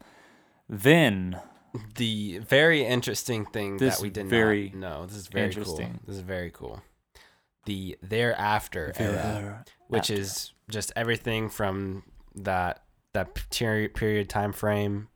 [0.70, 1.40] Then
[1.96, 5.06] The very interesting thing that we did very not know.
[5.08, 5.92] This is very interesting.
[5.94, 6.00] cool.
[6.06, 6.82] This is very cool.
[7.66, 10.22] The thereafter era, which After.
[10.22, 12.04] is just everything from
[12.36, 12.84] that
[13.14, 15.08] that peri- period time frame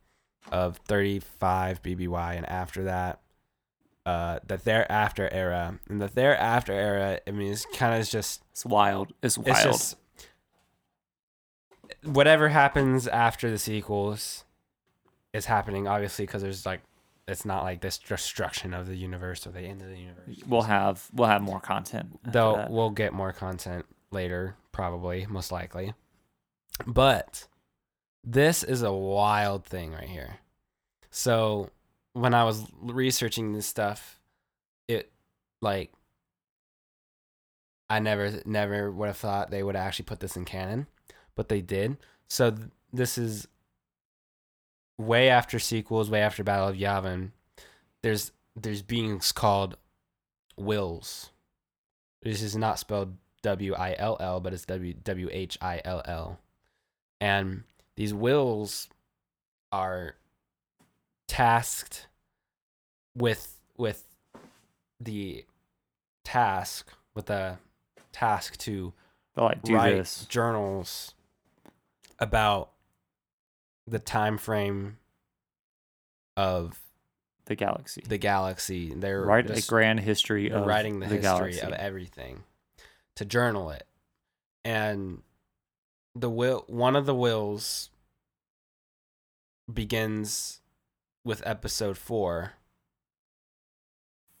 [0.52, 3.20] of 35 BBY and after that
[4.06, 8.64] uh the thereafter era and the thereafter era I mean it's kind of just It's
[8.64, 9.12] wild.
[9.22, 9.48] It's wild.
[9.48, 9.96] it's just
[12.04, 14.44] whatever happens after the sequels
[15.32, 16.80] is happening obviously because there's like
[17.26, 20.62] it's not like this destruction of the universe or the end of the universe we'll
[20.62, 22.18] have we'll have more content.
[22.24, 22.70] though that.
[22.70, 25.92] we'll get more content later probably most likely
[26.86, 27.46] but
[28.24, 30.38] this is a wild thing right here.
[31.10, 31.70] So
[32.14, 34.18] when i was researching this stuff
[34.88, 35.12] it
[35.60, 35.92] like
[37.88, 40.86] i never never would have thought they would actually put this in canon
[41.36, 41.96] but they did.
[42.28, 43.46] So th- this is
[44.98, 47.30] way after sequels way after battle of yavin
[48.02, 49.76] there's there's beings called
[50.58, 51.30] Whills.
[52.22, 56.02] This is not spelled W I L L, but it's W W H I L
[56.04, 56.40] L.
[57.20, 57.62] And
[57.98, 58.86] these Whills
[59.72, 60.14] are
[61.26, 62.06] tasked
[63.16, 64.04] with with
[65.00, 65.44] the
[66.24, 67.58] task with the
[68.12, 68.92] task to
[69.34, 70.26] They'll like do write this.
[70.26, 71.12] journals
[72.20, 72.70] about
[73.88, 74.98] the time frame
[76.36, 76.78] of
[77.46, 78.02] The galaxy.
[78.06, 78.94] the galaxy.
[78.94, 81.22] They're Write just- a grand history of writing the, the, history
[81.52, 81.60] galaxy.
[81.62, 82.44] of everything
[83.16, 83.86] to journal it
[84.64, 85.22] and
[86.20, 87.90] the Whill one of the Whills
[89.72, 90.60] begins
[91.24, 92.52] with episode 4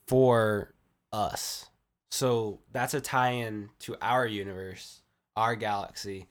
[0.06, 0.74] for
[1.12, 1.68] us
[2.10, 5.02] so that's a tie-in to our universe
[5.36, 6.26] our galaxy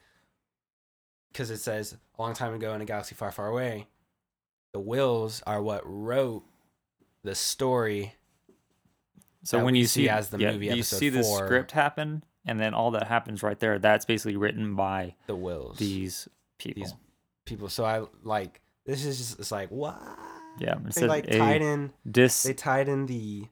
[1.32, 3.86] because it says a long time ago in a galaxy far far away
[4.72, 6.44] the Whills are what wrote
[7.22, 8.14] the story
[9.44, 11.46] So when you see see as the yeah, movie you episode see the four.
[11.46, 13.78] script happen, and then all that happens right there.
[13.78, 16.28] That's basically written by the Whills these
[16.58, 16.82] people.
[16.82, 16.94] These-
[17.44, 17.68] people.
[17.68, 20.00] So I like this is just it's like what?
[20.58, 22.42] yeah, They like tied in dis.
[22.42, 23.46] they tied in the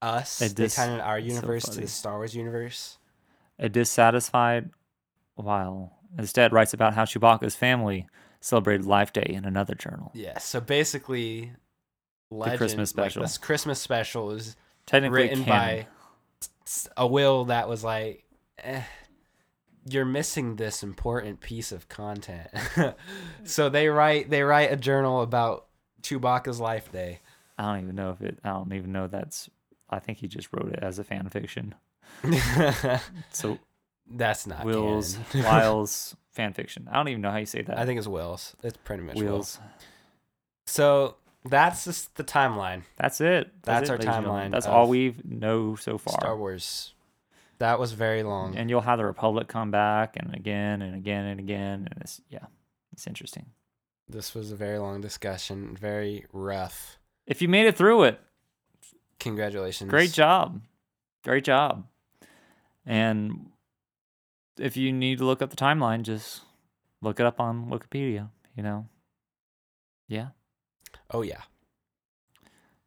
[0.00, 0.40] us.
[0.40, 2.98] A they tied in our it's so universe to the Star Wars universe.
[3.58, 4.70] a dissatisfied
[5.36, 8.06] Whill instead writes about how Chewbacca's family
[8.40, 10.10] celebrated Life Day in another journal.
[10.14, 10.38] Yeah.
[10.38, 11.52] So basically
[12.30, 13.22] legend, Christmas like, special.
[13.22, 15.84] this Christmas special is Technically written canon.
[15.84, 15.86] by
[16.96, 18.24] a Whill that was like
[18.58, 18.82] eh,
[19.88, 22.48] you're missing this important piece of content.
[23.44, 25.66] so they write they write a journal about
[26.02, 27.20] Chewbacca's life day.
[27.58, 28.38] I don't even know if it.
[28.44, 29.48] I don't even know that's.
[29.90, 31.74] I think he just wrote it as a fan fiction.
[33.32, 33.58] So
[34.10, 35.18] That's not Will's.
[35.34, 36.88] Wiles fan fiction.
[36.90, 37.78] I don't even know how you say that.
[37.78, 38.54] I think it's Will's.
[38.62, 39.26] It's pretty much Will's.
[39.26, 39.60] Wheels.
[40.66, 42.82] So that's just the timeline.
[42.96, 43.50] That's it.
[43.62, 44.48] That's it, our ladies and gentlemen.
[44.48, 46.14] timeline That's all we know so far.
[46.14, 46.94] Star Wars.
[47.58, 48.56] That was very long.
[48.56, 52.20] And you'll have the Republic come back and again and again and again, and it's
[52.28, 52.46] yeah,
[52.92, 53.46] it's interesting.
[54.08, 55.76] this was a very long discussion.
[55.80, 56.98] Very rough.
[57.26, 58.20] If you made it through it,
[59.20, 59.88] Congratulations.
[59.88, 60.60] great job,
[61.24, 61.86] great job.
[62.84, 63.46] And
[64.58, 66.42] if you need to look up the timeline, just
[67.00, 68.28] look it up on Wookieepedia.
[68.56, 68.86] You know,
[70.08, 70.28] yeah.
[71.12, 71.42] Oh yeah,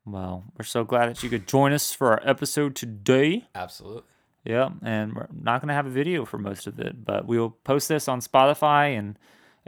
[0.05, 3.47] Well, we're so glad that you could join us for our episode today.
[3.55, 4.03] absolutely.
[4.43, 7.49] Yeah, and we're not going to have a video for most of it, but we'll
[7.63, 9.17] post this on Spotify and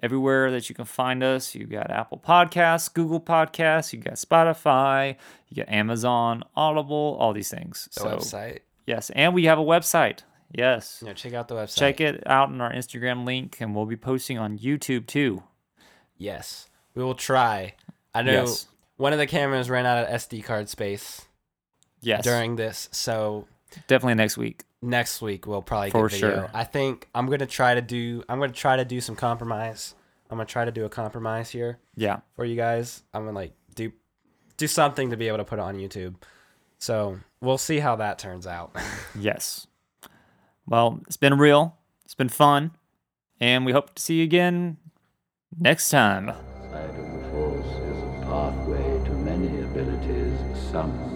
[0.04, 1.56] everywhere that you can find us.
[1.56, 5.16] You got Apple Podcasts, Google Podcasts, you got Spotify,
[5.50, 7.90] you got Amazon, Audible, all these things.
[7.96, 8.60] The so website.
[8.86, 10.20] yes, and we have a website.
[10.52, 11.02] Yes.
[11.02, 11.78] Know, check out the website.
[11.80, 15.42] Check it out in our Instagram link, and we'll be posting on YouTube too.
[16.20, 17.74] Yes, we will try.
[18.18, 18.68] I know Yes.
[18.98, 21.26] one of the cameras ran out of SD card space
[22.02, 22.24] Yes.
[22.24, 23.48] during this, so
[23.88, 24.64] Definitely next week.
[24.82, 26.36] next week we'll probably For get video.
[26.42, 26.52] sure.
[26.54, 28.24] I think I'm gonna try to do.
[28.30, 29.94] I'm gonna try to do some compromise.
[30.30, 32.20] I'm gonna try to do a compromise here Yeah.
[32.36, 33.04] for you guys.
[33.14, 33.92] I'm gonna like do
[34.58, 36.16] do something to be able to put it on YouTube.
[36.80, 38.76] So we'll see how that turns out.
[39.20, 39.68] Yes.
[40.66, 41.78] Well, it's been real.
[42.06, 42.72] It's been fun.
[43.40, 44.78] And we hope to see you again
[45.60, 46.34] next time.
[50.80, 51.07] Abilities